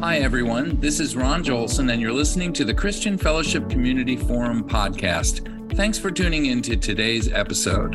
Hi, 0.00 0.18
everyone. 0.18 0.78
This 0.78 1.00
is 1.00 1.16
Ron 1.16 1.42
Jolson, 1.42 1.92
and 1.92 2.00
you're 2.00 2.12
listening 2.12 2.52
to 2.52 2.64
the 2.64 2.72
Christian 2.72 3.18
Fellowship 3.18 3.68
Community 3.68 4.16
Forum 4.16 4.62
podcast. 4.62 5.74
Thanks 5.74 5.98
for 5.98 6.12
tuning 6.12 6.46
in 6.46 6.62
to 6.62 6.76
today's 6.76 7.32
episode. 7.32 7.94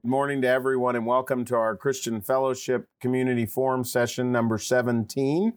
Good 0.00 0.08
morning 0.08 0.40
to 0.40 0.48
everyone, 0.48 0.96
and 0.96 1.04
welcome 1.04 1.44
to 1.44 1.54
our 1.54 1.76
Christian 1.76 2.22
Fellowship 2.22 2.88
Community 3.02 3.44
Forum 3.44 3.84
session 3.84 4.32
number 4.32 4.56
17 4.56 5.52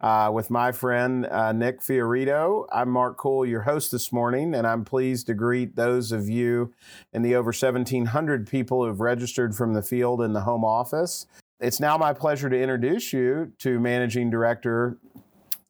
uh, 0.00 0.30
with 0.34 0.50
my 0.50 0.72
friend 0.72 1.26
uh, 1.26 1.52
Nick 1.52 1.80
Fiorito. 1.80 2.66
I'm 2.72 2.90
Mark 2.90 3.16
Cool, 3.18 3.46
your 3.46 3.62
host 3.62 3.92
this 3.92 4.12
morning, 4.12 4.52
and 4.52 4.66
I'm 4.66 4.84
pleased 4.84 5.28
to 5.28 5.34
greet 5.34 5.76
those 5.76 6.10
of 6.10 6.28
you 6.28 6.74
and 7.12 7.24
the 7.24 7.36
over 7.36 7.50
1,700 7.50 8.48
people 8.48 8.82
who 8.82 8.88
have 8.88 8.98
registered 8.98 9.54
from 9.54 9.74
the 9.74 9.82
field 9.82 10.20
in 10.20 10.32
the 10.32 10.40
home 10.40 10.64
office. 10.64 11.28
It's 11.60 11.80
now 11.80 11.98
my 11.98 12.12
pleasure 12.12 12.48
to 12.48 12.56
introduce 12.56 13.12
you 13.12 13.52
to 13.58 13.80
Managing 13.80 14.30
Director 14.30 14.98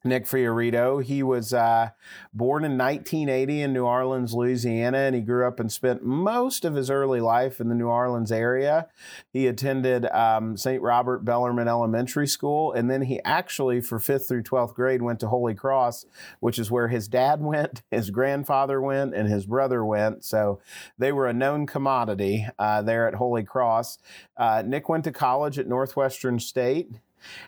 Nick 0.03 0.25
Fiorito. 0.25 1.03
He 1.03 1.21
was 1.23 1.53
uh, 1.53 1.89
born 2.33 2.63
in 2.63 2.77
1980 2.77 3.61
in 3.61 3.73
New 3.73 3.85
Orleans, 3.85 4.33
Louisiana, 4.33 4.99
and 4.99 5.15
he 5.15 5.21
grew 5.21 5.45
up 5.45 5.59
and 5.59 5.71
spent 5.71 6.03
most 6.03 6.63
of 6.63 6.75
his 6.75 6.89
early 6.89 7.19
life 7.19 7.59
in 7.59 7.67
the 7.67 7.75
New 7.75 7.87
Orleans 7.87 8.31
area. 8.31 8.87
He 9.33 9.47
attended 9.47 10.05
um, 10.07 10.55
St. 10.55 10.81
Robert 10.81 11.25
Bellarmine 11.25 11.67
Elementary 11.67 12.27
School, 12.27 12.71
and 12.71 12.89
then 12.89 13.03
he 13.03 13.19
actually, 13.25 13.81
for 13.81 13.99
fifth 13.99 14.27
through 14.27 14.43
12th 14.43 14.73
grade, 14.73 15.01
went 15.01 15.19
to 15.19 15.27
Holy 15.27 15.53
Cross, 15.53 16.05
which 16.39 16.57
is 16.57 16.71
where 16.71 16.87
his 16.87 17.07
dad 17.07 17.41
went, 17.41 17.81
his 17.91 18.09
grandfather 18.09 18.81
went, 18.81 19.13
and 19.13 19.27
his 19.27 19.45
brother 19.45 19.83
went. 19.83 20.23
So 20.23 20.61
they 20.97 21.11
were 21.11 21.27
a 21.27 21.33
known 21.33 21.67
commodity 21.67 22.47
uh, 22.57 22.81
there 22.81 23.07
at 23.07 23.15
Holy 23.15 23.43
Cross. 23.43 23.97
Uh, 24.37 24.63
Nick 24.65 24.87
went 24.87 25.03
to 25.03 25.11
college 25.11 25.59
at 25.59 25.67
Northwestern 25.67 26.39
State 26.39 26.91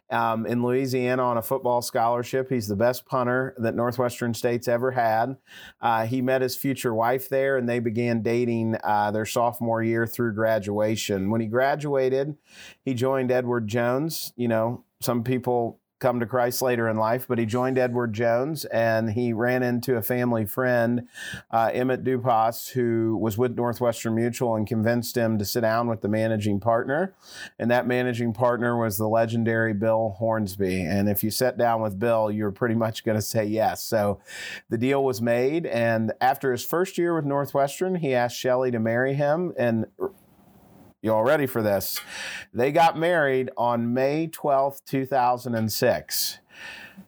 um, 0.09 0.45
in 0.45 0.63
Louisiana 0.63 1.23
on 1.23 1.37
a 1.37 1.41
football 1.41 1.81
scholarship. 1.81 2.49
He's 2.49 2.67
the 2.67 2.75
best 2.75 3.05
punter 3.05 3.55
that 3.57 3.75
Northwestern 3.75 4.33
State's 4.33 4.67
ever 4.67 4.91
had. 4.91 5.37
Uh, 5.81 6.05
he 6.05 6.21
met 6.21 6.41
his 6.41 6.55
future 6.55 6.93
wife 6.93 7.29
there, 7.29 7.57
and 7.57 7.67
they 7.67 7.79
began 7.79 8.21
dating 8.21 8.77
uh, 8.83 9.11
their 9.11 9.25
sophomore 9.25 9.83
year 9.83 10.07
through 10.07 10.33
graduation. 10.33 11.29
When 11.29 11.41
he 11.41 11.47
graduated, 11.47 12.37
he 12.83 12.93
joined 12.93 13.31
Edward 13.31 13.67
Jones. 13.67 14.33
You 14.35 14.47
know, 14.47 14.85
some 15.01 15.23
people 15.23 15.80
come 16.01 16.19
to 16.19 16.25
Christ 16.25 16.61
later 16.61 16.89
in 16.89 16.97
life, 16.97 17.27
but 17.27 17.37
he 17.37 17.45
joined 17.45 17.77
Edward 17.77 18.11
Jones 18.11 18.65
and 18.65 19.11
he 19.11 19.31
ran 19.31 19.63
into 19.63 19.95
a 19.95 20.01
family 20.01 20.45
friend, 20.45 21.07
uh, 21.51 21.69
Emmett 21.71 22.03
Dupas, 22.03 22.71
who 22.71 23.17
was 23.21 23.37
with 23.37 23.55
Northwestern 23.55 24.15
Mutual 24.15 24.55
and 24.55 24.67
convinced 24.67 25.15
him 25.15 25.37
to 25.37 25.45
sit 25.45 25.61
down 25.61 25.87
with 25.87 26.01
the 26.01 26.09
managing 26.09 26.59
partner. 26.59 27.13
And 27.59 27.69
that 27.71 27.87
managing 27.87 28.33
partner 28.33 28.77
was 28.77 28.97
the 28.97 29.07
legendary 29.07 29.73
Bill 29.73 30.15
Hornsby. 30.17 30.81
And 30.81 31.07
if 31.07 31.23
you 31.23 31.29
sat 31.29 31.57
down 31.57 31.81
with 31.81 31.99
Bill, 31.99 32.31
you 32.31 32.43
were 32.43 32.51
pretty 32.51 32.75
much 32.75 33.05
going 33.05 33.17
to 33.17 33.21
say 33.21 33.45
yes. 33.45 33.83
So 33.83 34.19
the 34.69 34.77
deal 34.77 35.03
was 35.03 35.21
made. 35.21 35.67
And 35.67 36.11
after 36.19 36.51
his 36.51 36.65
first 36.65 36.97
year 36.97 37.15
with 37.15 37.25
Northwestern, 37.25 37.95
he 37.95 38.15
asked 38.15 38.37
Shelley 38.37 38.71
to 38.71 38.79
marry 38.79 39.13
him. 39.13 39.53
And 39.57 39.85
you 41.01 41.11
all 41.11 41.23
ready 41.23 41.47
for 41.47 41.63
this? 41.63 41.99
They 42.53 42.71
got 42.71 42.97
married 42.97 43.49
on 43.57 43.93
May 43.93 44.27
12th, 44.27 44.85
2006. 44.85 46.37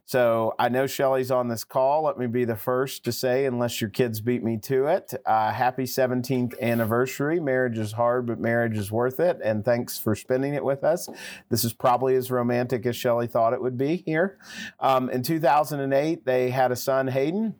So 0.05 0.55
I 0.57 0.69
know 0.69 0.87
Shelly's 0.87 1.29
on 1.29 1.47
this 1.47 1.63
call. 1.63 2.03
Let 2.03 2.17
me 2.17 2.25
be 2.27 2.43
the 2.43 2.55
first 2.55 3.05
to 3.05 3.11
say, 3.11 3.45
unless 3.45 3.79
your 3.79 3.89
kids 3.91 4.19
beat 4.19 4.43
me 4.43 4.57
to 4.63 4.87
it, 4.87 5.13
uh, 5.25 5.51
happy 5.51 5.83
17th 5.83 6.59
anniversary. 6.59 7.39
Marriage 7.39 7.77
is 7.77 7.93
hard, 7.93 8.25
but 8.25 8.39
marriage 8.39 8.77
is 8.77 8.91
worth 8.91 9.19
it. 9.19 9.39
And 9.43 9.63
thanks 9.63 9.97
for 9.97 10.15
spending 10.15 10.55
it 10.55 10.63
with 10.63 10.83
us. 10.83 11.07
This 11.49 11.63
is 11.63 11.73
probably 11.73 12.15
as 12.15 12.31
romantic 12.31 12.85
as 12.85 12.95
Shelly 12.95 13.27
thought 13.27 13.53
it 13.53 13.61
would 13.61 13.77
be 13.77 13.97
here. 13.97 14.39
Um, 14.79 15.09
in 15.09 15.21
2008, 15.21 16.25
they 16.25 16.49
had 16.49 16.71
a 16.71 16.75
son, 16.75 17.07
Hayden. 17.07 17.55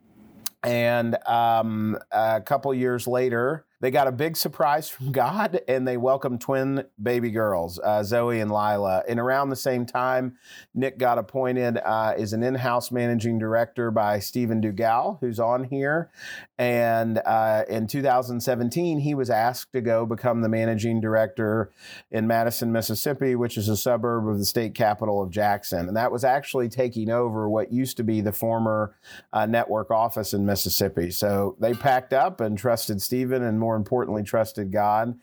And 0.64 1.16
um, 1.26 1.98
a 2.10 2.40
couple 2.40 2.72
years 2.74 3.06
later, 3.06 3.66
they 3.84 3.90
got 3.90 4.08
a 4.08 4.12
big 4.12 4.34
surprise 4.34 4.88
from 4.88 5.12
God 5.12 5.60
and 5.68 5.86
they 5.86 5.98
welcomed 5.98 6.40
twin 6.40 6.86
baby 7.02 7.30
girls, 7.30 7.78
uh, 7.80 8.02
Zoe 8.02 8.40
and 8.40 8.50
Lila. 8.50 9.02
And 9.06 9.20
around 9.20 9.50
the 9.50 9.56
same 9.56 9.84
time, 9.84 10.38
Nick 10.74 10.96
got 10.96 11.18
appointed 11.18 11.76
uh, 11.76 12.14
as 12.16 12.32
an 12.32 12.42
in 12.42 12.54
house 12.54 12.90
managing 12.90 13.38
director 13.38 13.90
by 13.90 14.20
Stephen 14.20 14.62
Dugal, 14.62 15.18
who's 15.20 15.38
on 15.38 15.64
here. 15.64 16.10
And 16.56 17.20
uh, 17.26 17.64
in 17.68 17.86
2017, 17.86 19.00
he 19.00 19.14
was 19.14 19.28
asked 19.28 19.72
to 19.72 19.82
go 19.82 20.06
become 20.06 20.40
the 20.40 20.48
managing 20.48 21.02
director 21.02 21.70
in 22.10 22.26
Madison, 22.26 22.72
Mississippi, 22.72 23.34
which 23.34 23.58
is 23.58 23.68
a 23.68 23.76
suburb 23.76 24.26
of 24.26 24.38
the 24.38 24.46
state 24.46 24.74
capital 24.74 25.22
of 25.22 25.30
Jackson. 25.30 25.88
And 25.88 25.96
that 25.96 26.10
was 26.10 26.24
actually 26.24 26.70
taking 26.70 27.10
over 27.10 27.50
what 27.50 27.70
used 27.70 27.98
to 27.98 28.04
be 28.04 28.22
the 28.22 28.32
former 28.32 28.96
uh, 29.30 29.44
network 29.44 29.90
office 29.90 30.32
in 30.32 30.46
Mississippi. 30.46 31.10
So 31.10 31.56
they 31.60 31.74
packed 31.74 32.14
up 32.14 32.40
and 32.40 32.56
trusted 32.56 33.02
Stephen 33.02 33.42
and 33.42 33.60
more 33.60 33.73
importantly, 33.76 34.22
trusted 34.22 34.72
God. 34.72 35.18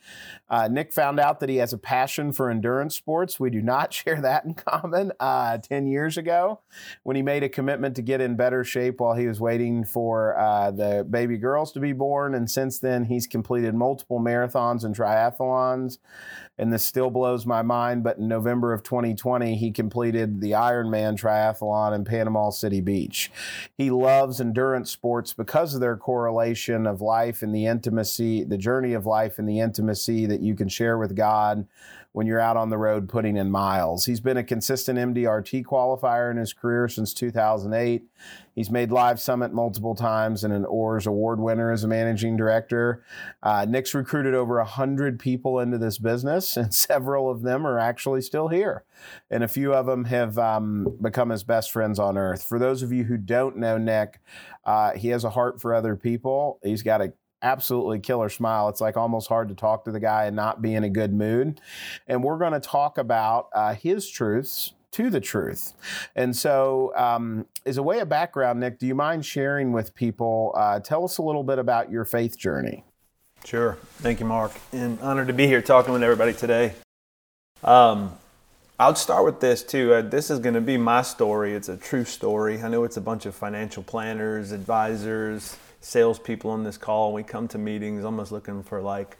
Uh, 0.49 0.67
Nick 0.67 0.91
found 0.91 1.19
out 1.19 1.39
that 1.39 1.49
he 1.49 1.57
has 1.57 1.73
a 1.73 1.77
passion 1.77 2.31
for 2.31 2.49
endurance 2.49 2.95
sports. 2.95 3.39
We 3.39 3.49
do 3.49 3.61
not 3.61 3.93
share 3.93 4.21
that 4.21 4.45
in 4.45 4.53
common. 4.53 5.11
Uh, 5.19 5.57
10 5.57 5.87
years 5.87 6.17
ago, 6.17 6.61
when 7.03 7.15
he 7.15 7.21
made 7.21 7.43
a 7.43 7.49
commitment 7.49 7.95
to 7.95 8.01
get 8.01 8.21
in 8.21 8.35
better 8.35 8.63
shape 8.63 8.99
while 8.99 9.15
he 9.15 9.27
was 9.27 9.39
waiting 9.39 9.83
for 9.83 10.37
uh, 10.37 10.71
the 10.71 11.05
baby 11.09 11.37
girls 11.37 11.71
to 11.73 11.79
be 11.79 11.93
born. 11.93 12.35
And 12.35 12.49
since 12.49 12.79
then, 12.79 13.05
he's 13.05 13.27
completed 13.27 13.75
multiple 13.75 14.19
marathons 14.19 14.83
and 14.83 14.95
triathlons. 14.95 15.97
And 16.57 16.71
this 16.71 16.85
still 16.85 17.09
blows 17.09 17.45
my 17.45 17.61
mind. 17.61 18.03
But 18.03 18.17
in 18.17 18.27
November 18.27 18.73
of 18.73 18.83
2020, 18.83 19.55
he 19.55 19.71
completed 19.71 20.41
the 20.41 20.51
Ironman 20.51 21.19
triathlon 21.19 21.95
in 21.95 22.05
Panama 22.05 22.49
City 22.51 22.81
Beach. 22.81 23.31
He 23.77 23.89
loves 23.89 24.39
endurance 24.39 24.91
sports 24.91 25.33
because 25.33 25.73
of 25.73 25.81
their 25.81 25.97
correlation 25.97 26.85
of 26.85 27.01
life 27.01 27.41
and 27.41 27.55
the 27.55 27.65
intimacy, 27.65 28.40
the 28.43 28.57
journey 28.57 28.93
of 28.93 29.05
life 29.05 29.39
and 29.39 29.47
the 29.47 29.59
intimacy 29.59 30.25
that 30.25 30.41
you 30.41 30.55
can 30.55 30.69
share 30.69 30.97
with 30.97 31.15
God 31.15 31.67
when 32.13 32.27
you're 32.27 32.39
out 32.39 32.57
on 32.57 32.69
the 32.69 32.77
road 32.77 33.07
putting 33.07 33.37
in 33.37 33.49
miles. 33.49 34.05
He's 34.05 34.19
been 34.19 34.37
a 34.37 34.43
consistent 34.43 34.99
MDRT 34.99 35.63
qualifier 35.63 36.29
in 36.29 36.37
his 36.37 36.51
career 36.51 36.89
since 36.89 37.13
2008. 37.13 38.03
He's 38.53 38.69
made 38.69 38.91
Live 38.91 39.19
Summit 39.21 39.53
multiple 39.53 39.95
times 39.95 40.43
and 40.43 40.53
an 40.53 40.65
OARS 40.65 41.07
award 41.07 41.39
winner 41.39 41.71
as 41.71 41.85
a 41.85 41.87
managing 41.87 42.35
director. 42.35 43.01
Uh, 43.41 43.65
Nick's 43.67 43.93
recruited 43.93 44.33
over 44.33 44.57
100 44.57 45.19
people 45.19 45.59
into 45.59 45.77
this 45.77 45.97
business, 45.97 46.57
and 46.61 46.73
several 46.73 47.29
of 47.29 47.43
them 47.43 47.65
are 47.65 47.79
actually 47.79 48.21
still 48.21 48.49
here. 48.49 48.83
And 49.29 49.43
a 49.43 49.47
few 49.47 49.73
of 49.73 49.85
them 49.85 50.05
have 50.05 50.37
um, 50.37 50.97
become 51.01 51.29
his 51.29 51.45
best 51.45 51.71
friends 51.71 51.97
on 51.97 52.17
earth. 52.17 52.43
For 52.43 52.59
those 52.59 52.83
of 52.83 52.91
you 52.91 53.05
who 53.05 53.15
don't 53.15 53.55
know 53.57 53.77
Nick, 53.77 54.19
uh, 54.65 54.91
he 54.91 55.09
has 55.09 55.23
a 55.23 55.29
heart 55.29 55.61
for 55.61 55.73
other 55.73 55.95
people. 55.95 56.59
He's 56.61 56.83
got 56.83 57.01
a 57.01 57.13
absolutely 57.41 57.99
killer 57.99 58.29
smile. 58.29 58.69
It's 58.69 58.81
like 58.81 58.97
almost 58.97 59.27
hard 59.27 59.49
to 59.49 59.55
talk 59.55 59.85
to 59.85 59.91
the 59.91 59.99
guy 59.99 60.25
and 60.25 60.35
not 60.35 60.61
be 60.61 60.73
in 60.73 60.83
a 60.83 60.89
good 60.89 61.13
mood. 61.13 61.59
And 62.07 62.23
we're 62.23 62.37
going 62.37 62.53
to 62.53 62.59
talk 62.59 62.97
about 62.97 63.49
uh, 63.53 63.73
his 63.73 64.09
truths 64.09 64.73
to 64.91 65.09
the 65.09 65.21
truth. 65.21 65.73
And 66.15 66.35
so, 66.35 66.93
um, 66.95 67.45
as 67.65 67.77
a 67.77 67.83
way 67.83 67.99
of 67.99 68.09
background, 68.09 68.59
Nick, 68.59 68.79
do 68.79 68.85
you 68.85 68.95
mind 68.95 69.25
sharing 69.25 69.71
with 69.71 69.95
people? 69.95 70.53
Uh, 70.55 70.79
tell 70.79 71.03
us 71.03 71.17
a 71.17 71.21
little 71.21 71.43
bit 71.43 71.59
about 71.59 71.89
your 71.89 72.05
faith 72.05 72.37
journey. 72.37 72.83
Sure. 73.45 73.77
Thank 73.97 74.19
you, 74.19 74.25
Mark. 74.25 74.51
And 74.71 74.99
honored 74.99 75.27
to 75.27 75.33
be 75.33 75.47
here 75.47 75.61
talking 75.61 75.93
with 75.93 76.03
everybody 76.03 76.33
today. 76.33 76.73
Um, 77.63 78.17
I'll 78.79 78.95
start 78.95 79.25
with 79.25 79.39
this 79.39 79.63
too. 79.63 79.93
Uh, 79.93 80.01
this 80.01 80.29
is 80.29 80.39
going 80.39 80.55
to 80.55 80.61
be 80.61 80.77
my 80.77 81.03
story. 81.03 81.53
It's 81.53 81.69
a 81.69 81.77
true 81.77 82.03
story. 82.03 82.61
I 82.61 82.67
know 82.67 82.83
it's 82.83 82.97
a 82.97 83.01
bunch 83.01 83.25
of 83.25 83.35
financial 83.35 83.83
planners, 83.83 84.51
advisors, 84.51 85.55
salespeople 85.81 86.49
on 86.49 86.63
this 86.63 86.77
call. 86.77 87.11
We 87.11 87.23
come 87.23 87.47
to 87.49 87.57
meetings 87.57 88.05
almost 88.05 88.31
looking 88.31 88.63
for 88.63 88.81
like, 88.81 89.17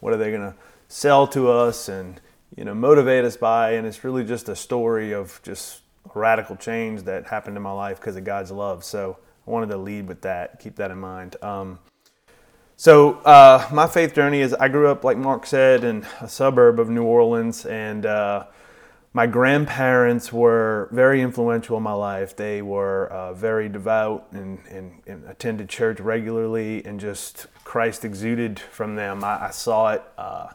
what 0.00 0.12
are 0.12 0.16
they 0.16 0.30
going 0.30 0.52
to 0.52 0.54
sell 0.88 1.26
to 1.28 1.50
us 1.50 1.88
and 1.88 2.20
you 2.56 2.64
know 2.64 2.74
motivate 2.74 3.24
us 3.24 3.36
by? 3.36 3.72
And 3.72 3.86
it's 3.86 4.02
really 4.02 4.24
just 4.24 4.48
a 4.48 4.56
story 4.56 5.12
of 5.12 5.40
just 5.44 5.82
radical 6.14 6.56
change 6.56 7.02
that 7.02 7.26
happened 7.26 7.56
in 7.56 7.62
my 7.62 7.72
life 7.72 8.00
because 8.00 8.16
of 8.16 8.24
God's 8.24 8.50
love. 8.50 8.84
So 8.84 9.18
I 9.46 9.50
wanted 9.50 9.68
to 9.68 9.76
lead 9.76 10.08
with 10.08 10.22
that. 10.22 10.58
Keep 10.60 10.76
that 10.76 10.90
in 10.90 10.98
mind. 10.98 11.36
Um, 11.42 11.78
so 12.76 13.14
uh, 13.18 13.68
my 13.70 13.86
faith 13.86 14.14
journey 14.14 14.40
is 14.40 14.54
I 14.54 14.68
grew 14.68 14.88
up, 14.88 15.04
like 15.04 15.18
Mark 15.18 15.44
said, 15.44 15.84
in 15.84 16.06
a 16.20 16.28
suburb 16.28 16.80
of 16.80 16.88
New 16.88 17.04
Orleans, 17.04 17.66
and 17.66 18.06
uh, 18.06 18.46
my 19.12 19.26
grandparents 19.26 20.32
were 20.32 20.88
very 20.92 21.20
influential 21.20 21.76
in 21.76 21.82
my 21.82 21.92
life. 21.92 22.36
They 22.36 22.62
were 22.62 23.08
uh, 23.08 23.34
very 23.34 23.68
devout 23.68 24.28
and, 24.30 24.60
and, 24.70 25.02
and, 25.06 25.28
attended 25.28 25.68
church 25.68 25.98
regularly, 25.98 26.84
and 26.84 27.00
just 27.00 27.48
Christ 27.64 28.04
exuded 28.04 28.60
from 28.60 28.94
them. 28.94 29.24
I, 29.24 29.46
I 29.46 29.50
saw 29.50 29.92
it. 29.92 30.04
Uh, 30.16 30.50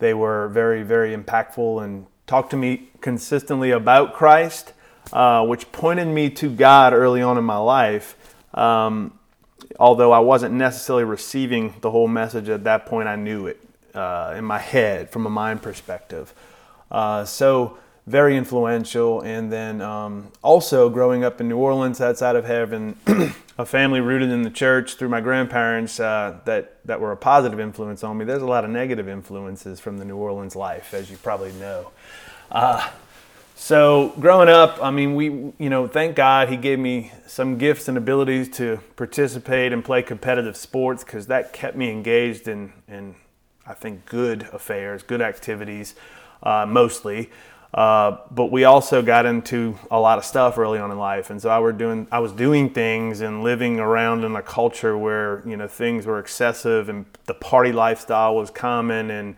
they 0.00 0.12
were 0.12 0.48
very, 0.48 0.82
very 0.82 1.16
impactful 1.16 1.84
and 1.84 2.06
talked 2.26 2.50
to 2.50 2.56
me 2.56 2.90
consistently 3.00 3.70
about 3.70 4.14
Christ, 4.14 4.72
uh, 5.12 5.46
which 5.46 5.70
pointed 5.70 6.08
me 6.08 6.30
to 6.30 6.50
God 6.50 6.92
early 6.92 7.22
on 7.22 7.38
in 7.38 7.44
my 7.44 7.58
life. 7.58 8.16
Um, 8.54 9.16
although 9.78 10.10
I 10.10 10.18
wasn't 10.18 10.54
necessarily 10.54 11.04
receiving 11.04 11.74
the 11.80 11.92
whole 11.92 12.08
message 12.08 12.48
at 12.48 12.64
that 12.64 12.86
point, 12.86 13.06
I 13.06 13.14
knew 13.14 13.46
it 13.46 13.60
uh, 13.94 14.34
in 14.36 14.44
my 14.44 14.58
head 14.58 15.10
from 15.10 15.26
a 15.26 15.30
mind 15.30 15.62
perspective. 15.62 16.34
Uh, 16.90 17.24
so 17.24 17.78
very 18.06 18.36
influential. 18.36 19.20
And 19.22 19.52
then 19.52 19.80
um, 19.80 20.30
also 20.42 20.90
growing 20.90 21.24
up 21.24 21.40
in 21.40 21.48
New 21.48 21.56
Orleans, 21.56 22.00
outside 22.00 22.36
of 22.36 22.44
having 22.44 22.96
a 23.58 23.64
family 23.64 24.00
rooted 24.00 24.30
in 24.30 24.42
the 24.42 24.50
church 24.50 24.94
through 24.94 25.08
my 25.08 25.20
grandparents 25.20 25.98
uh, 26.00 26.38
that 26.44 26.78
that 26.84 27.00
were 27.00 27.12
a 27.12 27.16
positive 27.16 27.60
influence 27.60 28.04
on 28.04 28.18
me. 28.18 28.24
There's 28.24 28.42
a 28.42 28.46
lot 28.46 28.64
of 28.64 28.70
negative 28.70 29.08
influences 29.08 29.80
from 29.80 29.98
the 29.98 30.04
New 30.04 30.16
Orleans 30.16 30.56
life, 30.56 30.92
as 30.92 31.10
you 31.10 31.16
probably 31.16 31.52
know. 31.52 31.90
Uh, 32.50 32.90
so 33.56 34.12
growing 34.18 34.48
up, 34.48 34.78
I 34.82 34.90
mean, 34.90 35.14
we, 35.14 35.26
you 35.26 35.70
know, 35.70 35.86
thank 35.86 36.16
God 36.16 36.48
he 36.48 36.56
gave 36.56 36.78
me 36.78 37.12
some 37.26 37.56
gifts 37.56 37.86
and 37.86 37.96
abilities 37.96 38.48
to 38.56 38.80
participate 38.96 39.72
and 39.72 39.84
play 39.84 40.02
competitive 40.02 40.56
sports 40.56 41.04
because 41.04 41.28
that 41.28 41.52
kept 41.52 41.76
me 41.76 41.90
engaged 41.90 42.48
in, 42.48 42.72
in, 42.88 43.14
I 43.64 43.74
think, 43.74 44.06
good 44.06 44.48
affairs, 44.52 45.04
good 45.04 45.22
activities, 45.22 45.94
uh, 46.42 46.66
mostly. 46.68 47.30
Uh, 47.74 48.18
but 48.30 48.52
we 48.52 48.62
also 48.62 49.02
got 49.02 49.26
into 49.26 49.76
a 49.90 49.98
lot 49.98 50.16
of 50.16 50.24
stuff 50.24 50.58
early 50.58 50.78
on 50.78 50.92
in 50.92 50.96
life, 50.96 51.30
and 51.30 51.42
so 51.42 51.50
I 51.50 51.58
were 51.58 51.72
doing, 51.72 52.06
I 52.12 52.20
was 52.20 52.30
doing 52.30 52.70
things 52.70 53.20
and 53.20 53.42
living 53.42 53.80
around 53.80 54.22
in 54.22 54.36
a 54.36 54.42
culture 54.42 54.96
where 54.96 55.42
you 55.44 55.56
know 55.56 55.66
things 55.66 56.06
were 56.06 56.20
excessive 56.20 56.88
and 56.88 57.04
the 57.24 57.34
party 57.34 57.72
lifestyle 57.72 58.36
was 58.36 58.48
common, 58.48 59.10
and 59.10 59.34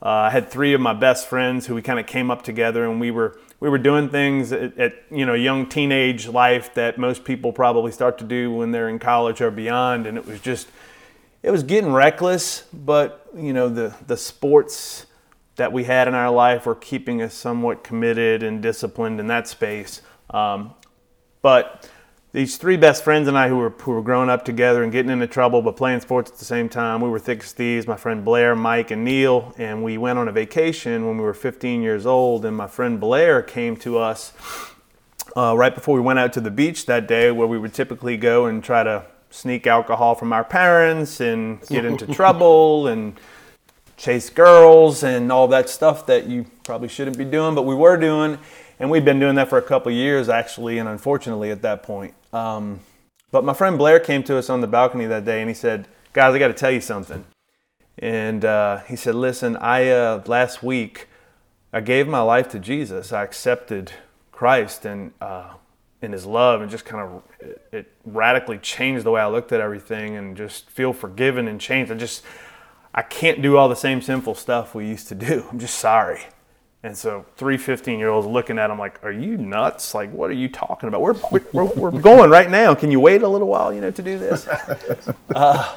uh, 0.00 0.08
I 0.08 0.30
had 0.30 0.48
three 0.48 0.72
of 0.72 0.80
my 0.80 0.94
best 0.94 1.28
friends 1.28 1.66
who 1.66 1.74
we 1.74 1.82
kind 1.82 2.00
of 2.00 2.06
came 2.06 2.30
up 2.30 2.40
together, 2.40 2.86
and 2.86 2.98
we 2.98 3.10
were 3.10 3.38
we 3.60 3.68
were 3.68 3.76
doing 3.76 4.08
things 4.08 4.50
at, 4.50 4.78
at, 4.78 4.94
you 5.10 5.26
know 5.26 5.34
young 5.34 5.68
teenage 5.68 6.26
life 6.26 6.72
that 6.72 6.96
most 6.96 7.22
people 7.22 7.52
probably 7.52 7.92
start 7.92 8.16
to 8.16 8.24
do 8.24 8.50
when 8.50 8.70
they're 8.70 8.88
in 8.88 8.98
college 8.98 9.42
or 9.42 9.50
beyond. 9.50 10.06
And 10.06 10.16
it 10.16 10.24
was 10.24 10.40
just 10.40 10.68
it 11.42 11.50
was 11.50 11.62
getting 11.62 11.92
reckless 11.92 12.64
but 12.72 13.26
you 13.36 13.52
know 13.52 13.68
the 13.68 13.94
the 14.06 14.16
sports 14.16 15.04
that 15.56 15.72
we 15.72 15.84
had 15.84 16.08
in 16.08 16.14
our 16.14 16.30
life 16.30 16.66
were 16.66 16.74
keeping 16.74 17.22
us 17.22 17.34
somewhat 17.34 17.84
committed 17.84 18.42
and 18.42 18.62
disciplined 18.62 19.20
in 19.20 19.26
that 19.26 19.46
space 19.46 20.02
um, 20.30 20.74
but 21.42 21.88
these 22.34 22.56
three 22.56 22.76
best 22.76 23.04
friends 23.04 23.28
and 23.28 23.38
I 23.38 23.48
who 23.48 23.58
were, 23.58 23.70
who 23.70 23.92
were 23.92 24.02
growing 24.02 24.28
up 24.28 24.44
together 24.44 24.82
and 24.82 24.90
getting 24.90 25.12
into 25.12 25.28
trouble 25.28 25.62
but 25.62 25.76
playing 25.76 26.00
sports 26.00 26.32
at 26.32 26.38
the 26.38 26.44
same 26.44 26.68
time, 26.68 27.00
we 27.00 27.08
were 27.08 27.20
thick 27.20 27.44
as 27.44 27.52
thieves. 27.52 27.86
My 27.86 27.96
friend 27.96 28.24
Blair, 28.24 28.56
Mike, 28.56 28.90
and 28.90 29.04
Neil, 29.04 29.54
and 29.56 29.84
we 29.84 29.96
went 29.96 30.18
on 30.18 30.26
a 30.26 30.32
vacation 30.32 31.06
when 31.06 31.16
we 31.16 31.22
were 31.22 31.32
15 31.32 31.80
years 31.80 32.06
old. 32.06 32.44
And 32.44 32.56
my 32.56 32.66
friend 32.66 32.98
Blair 32.98 33.40
came 33.40 33.76
to 33.76 33.98
us 33.98 34.32
uh, 35.36 35.56
right 35.56 35.72
before 35.72 35.94
we 35.94 36.00
went 36.00 36.18
out 36.18 36.32
to 36.32 36.40
the 36.40 36.50
beach 36.50 36.86
that 36.86 37.06
day, 37.06 37.30
where 37.30 37.46
we 37.46 37.56
would 37.56 37.72
typically 37.72 38.16
go 38.16 38.46
and 38.46 38.64
try 38.64 38.82
to 38.82 39.06
sneak 39.30 39.68
alcohol 39.68 40.16
from 40.16 40.32
our 40.32 40.44
parents 40.44 41.20
and 41.20 41.60
get 41.68 41.84
into 41.84 42.04
trouble 42.12 42.88
and 42.88 43.20
chase 43.96 44.30
girls 44.30 45.02
and 45.02 45.30
all 45.30 45.48
that 45.48 45.68
stuff 45.68 46.06
that 46.06 46.26
you 46.26 46.46
probably 46.64 46.88
shouldn't 46.88 47.18
be 47.18 47.24
doing, 47.24 47.54
but 47.54 47.62
we 47.62 47.74
were 47.74 47.96
doing. 47.96 48.38
And 48.80 48.90
we'd 48.90 49.04
been 49.04 49.20
doing 49.20 49.36
that 49.36 49.48
for 49.48 49.58
a 49.58 49.62
couple 49.62 49.92
years, 49.92 50.28
actually, 50.28 50.78
and 50.78 50.88
unfortunately 50.88 51.50
at 51.50 51.62
that 51.62 51.82
point. 51.82 52.14
Um, 52.32 52.80
but 53.30 53.44
my 53.44 53.54
friend 53.54 53.78
Blair 53.78 54.00
came 54.00 54.22
to 54.24 54.36
us 54.36 54.50
on 54.50 54.60
the 54.60 54.66
balcony 54.66 55.06
that 55.06 55.24
day 55.24 55.40
and 55.40 55.48
he 55.48 55.54
said, 55.54 55.86
Guys, 56.12 56.34
I 56.34 56.38
got 56.38 56.48
to 56.48 56.54
tell 56.54 56.70
you 56.70 56.80
something. 56.80 57.24
And 57.98 58.44
uh, 58.44 58.78
he 58.80 58.96
said, 58.96 59.14
Listen, 59.14 59.56
I 59.56 59.88
uh, 59.88 60.22
last 60.26 60.62
week 60.62 61.08
I 61.72 61.80
gave 61.80 62.06
my 62.06 62.20
life 62.20 62.48
to 62.50 62.58
Jesus. 62.58 63.12
I 63.12 63.22
accepted 63.24 63.92
Christ 64.30 64.84
and 64.84 65.12
uh, 65.20 65.54
in 66.00 66.12
His 66.12 66.26
love, 66.26 66.60
and 66.60 66.70
just 66.70 66.84
kind 66.84 67.02
of 67.02 67.22
it, 67.72 67.92
radically 68.04 68.58
changed 68.58 69.04
the 69.04 69.10
way 69.10 69.20
I 69.20 69.26
looked 69.26 69.52
at 69.52 69.60
everything, 69.60 70.16
and 70.16 70.36
just 70.36 70.70
feel 70.70 70.92
forgiven 70.92 71.48
and 71.48 71.60
changed. 71.60 71.90
I 71.90 71.96
just 71.96 72.22
I 72.94 73.02
can't 73.02 73.42
do 73.42 73.56
all 73.56 73.68
the 73.68 73.76
same 73.76 74.00
sinful 74.00 74.36
stuff 74.36 74.74
we 74.74 74.86
used 74.86 75.08
to 75.08 75.14
do. 75.14 75.46
I'm 75.52 75.58
just 75.58 75.76
sorry. 75.76 76.22
And 76.84 76.96
so 76.96 77.24
three 77.36 77.56
15 77.56 77.98
year 77.98 78.10
olds 78.10 78.26
looking 78.26 78.58
at 78.58 78.70
him 78.70 78.78
like, 78.78 79.02
are 79.02 79.12
you 79.12 79.36
nuts? 79.38 79.94
Like, 79.94 80.12
what 80.12 80.30
are 80.30 80.34
you 80.34 80.48
talking 80.48 80.88
about? 80.88 81.00
We're, 81.00 81.14
we're, 81.52 81.64
we're 81.64 81.90
going 82.00 82.30
right 82.30 82.50
now. 82.50 82.74
Can 82.74 82.90
you 82.90 83.00
wait 83.00 83.22
a 83.22 83.28
little 83.28 83.48
while, 83.48 83.72
you 83.72 83.80
know, 83.80 83.90
to 83.90 84.02
do 84.02 84.18
this? 84.18 84.48
Uh, 85.34 85.76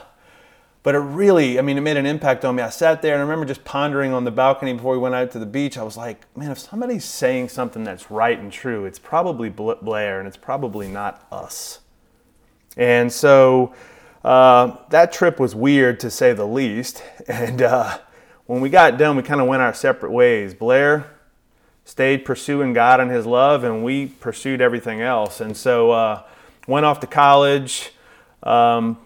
but 0.84 0.96
it 0.96 1.00
really, 1.00 1.58
I 1.60 1.62
mean, 1.64 1.78
it 1.78 1.82
made 1.82 1.98
an 1.98 2.06
impact 2.06 2.46
on 2.46 2.56
me. 2.56 2.64
I 2.64 2.70
sat 2.70 3.02
there 3.02 3.14
and 3.14 3.20
I 3.20 3.24
remember 3.24 3.46
just 3.46 3.66
pondering 3.66 4.14
on 4.14 4.24
the 4.24 4.32
balcony 4.32 4.72
before 4.72 4.94
we 4.94 4.98
went 4.98 5.16
out 5.16 5.32
to 5.32 5.40
the 5.40 5.46
beach. 5.46 5.78
I 5.78 5.84
was 5.84 5.98
like, 5.98 6.26
man, 6.38 6.52
if 6.52 6.60
somebody's 6.60 7.04
saying 7.04 7.50
something 7.50 7.84
that's 7.84 8.10
right 8.10 8.38
and 8.40 8.52
true, 8.52 8.86
it's 8.86 9.00
probably 9.00 9.50
Blair 9.50 10.20
and 10.20 10.28
it's 10.28 10.38
probably 10.38 10.88
not 10.88 11.28
us. 11.30 11.80
And 12.78 13.12
so 13.12 13.74
uh, 14.28 14.76
that 14.90 15.14
trip 15.14 15.40
was 15.40 15.56
weird 15.56 16.02
to 16.02 16.12
say 16.12 16.34
the 16.34 16.46
least. 16.46 17.02
And, 17.28 17.62
uh, 17.62 17.98
when 18.46 18.62
we 18.62 18.70
got 18.70 18.98
done, 18.98 19.18
we 19.18 19.24
kind 19.24 19.42
of 19.42 19.48
went 19.48 19.62
our 19.62 19.74
separate 19.74 20.12
ways. 20.12 20.54
Blair 20.54 21.12
stayed 21.84 22.24
pursuing 22.24 22.74
God 22.74 23.00
and 23.00 23.12
His 23.12 23.26
love, 23.26 23.64
and 23.64 23.84
we 23.84 24.08
pursued 24.08 24.62
everything 24.62 25.02
else. 25.02 25.42
And 25.42 25.56
so, 25.56 25.92
uh, 25.92 26.24
went 26.68 26.86
off 26.86 27.00
to 27.02 27.08
college. 27.08 27.92
Um, 28.44 28.98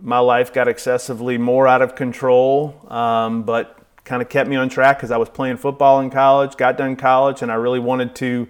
my 0.00 0.18
life 0.18 0.52
got 0.52 0.68
excessively 0.68 1.38
more 1.38 1.66
out 1.68 1.82
of 1.82 1.94
control, 1.94 2.80
um, 2.88 3.42
but 3.42 3.78
kind 4.04 4.20
of 4.22 4.28
kept 4.28 4.48
me 4.48 4.56
on 4.56 4.68
track 4.68 4.98
because 4.98 5.10
I 5.10 5.16
was 5.18 5.28
playing 5.28 5.58
football 5.58 6.00
in 6.00 6.10
college. 6.10 6.56
Got 6.56 6.76
done 6.78 6.96
college, 6.96 7.42
and 7.42 7.50
I 7.52 7.54
really 7.56 7.80
wanted 7.80 8.14
to 8.16 8.48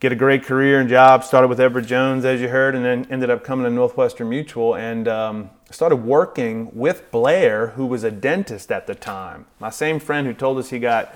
get 0.00 0.12
a 0.12 0.16
great 0.16 0.44
career 0.44 0.80
and 0.80 0.88
job. 0.88 1.24
Started 1.24 1.48
with 1.48 1.60
Edward 1.60 1.86
Jones, 1.86 2.24
as 2.24 2.40
you 2.40 2.48
heard, 2.48 2.74
and 2.74 2.84
then 2.84 3.06
ended 3.10 3.30
up 3.30 3.44
coming 3.44 3.64
to 3.64 3.70
Northwestern 3.70 4.28
Mutual. 4.28 4.74
And 4.74 5.08
um, 5.08 5.50
started 5.70 5.96
working 5.96 6.70
with 6.74 7.10
Blair, 7.10 7.68
who 7.68 7.86
was 7.86 8.04
a 8.04 8.10
dentist 8.10 8.70
at 8.70 8.86
the 8.86 8.94
time. 8.94 9.46
My 9.58 9.70
same 9.70 9.98
friend 9.98 10.26
who 10.26 10.34
told 10.34 10.58
us 10.58 10.70
he 10.70 10.78
got 10.78 11.14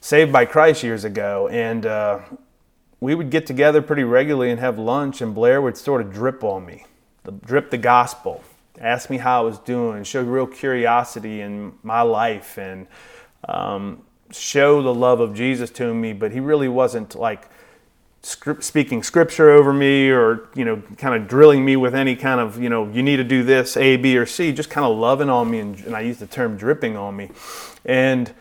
saved 0.00 0.32
by 0.32 0.44
Christ 0.44 0.82
years 0.82 1.04
ago. 1.04 1.48
And 1.48 1.86
uh, 1.86 2.20
we 3.00 3.14
would 3.14 3.30
get 3.30 3.46
together 3.46 3.82
pretty 3.82 4.04
regularly 4.04 4.50
and 4.50 4.60
have 4.60 4.78
lunch, 4.78 5.20
and 5.20 5.34
Blair 5.34 5.60
would 5.60 5.76
sort 5.76 6.00
of 6.00 6.12
drip 6.12 6.44
on 6.44 6.64
me, 6.64 6.86
drip 7.44 7.70
the 7.70 7.78
gospel, 7.78 8.42
ask 8.80 9.10
me 9.10 9.18
how 9.18 9.40
I 9.40 9.44
was 9.44 9.58
doing, 9.58 10.04
show 10.04 10.22
real 10.22 10.46
curiosity 10.46 11.40
in 11.40 11.74
my 11.82 12.02
life, 12.02 12.58
and 12.58 12.86
um, 13.48 14.02
show 14.30 14.82
the 14.82 14.94
love 14.94 15.20
of 15.20 15.34
Jesus 15.34 15.70
to 15.72 15.92
me. 15.92 16.12
But 16.12 16.32
he 16.32 16.40
really 16.40 16.68
wasn't 16.68 17.14
like 17.14 17.48
script, 18.24 18.64
speaking 18.64 19.02
scripture 19.02 19.50
over 19.50 19.72
me 19.72 20.10
or 20.10 20.48
you 20.54 20.64
know 20.64 20.82
kind 20.96 21.14
of 21.14 21.28
drilling 21.28 21.64
me 21.64 21.76
with 21.76 21.94
any 21.94 22.16
kind 22.16 22.40
of 22.40 22.60
you 22.60 22.68
know 22.68 22.88
you 22.88 23.02
need 23.02 23.16
to 23.16 23.24
do 23.24 23.42
this 23.42 23.76
a 23.76 23.96
b 23.96 24.16
or 24.16 24.26
c 24.26 24.52
just 24.52 24.70
kind 24.70 24.86
of 24.86 24.96
loving 24.96 25.28
on 25.28 25.50
me 25.50 25.58
and, 25.58 25.78
and 25.80 25.94
i 25.94 26.00
use 26.00 26.18
the 26.18 26.26
term 26.26 26.56
dripping 26.56 26.96
on 26.96 27.16
me. 27.16 27.30
And 27.84 28.32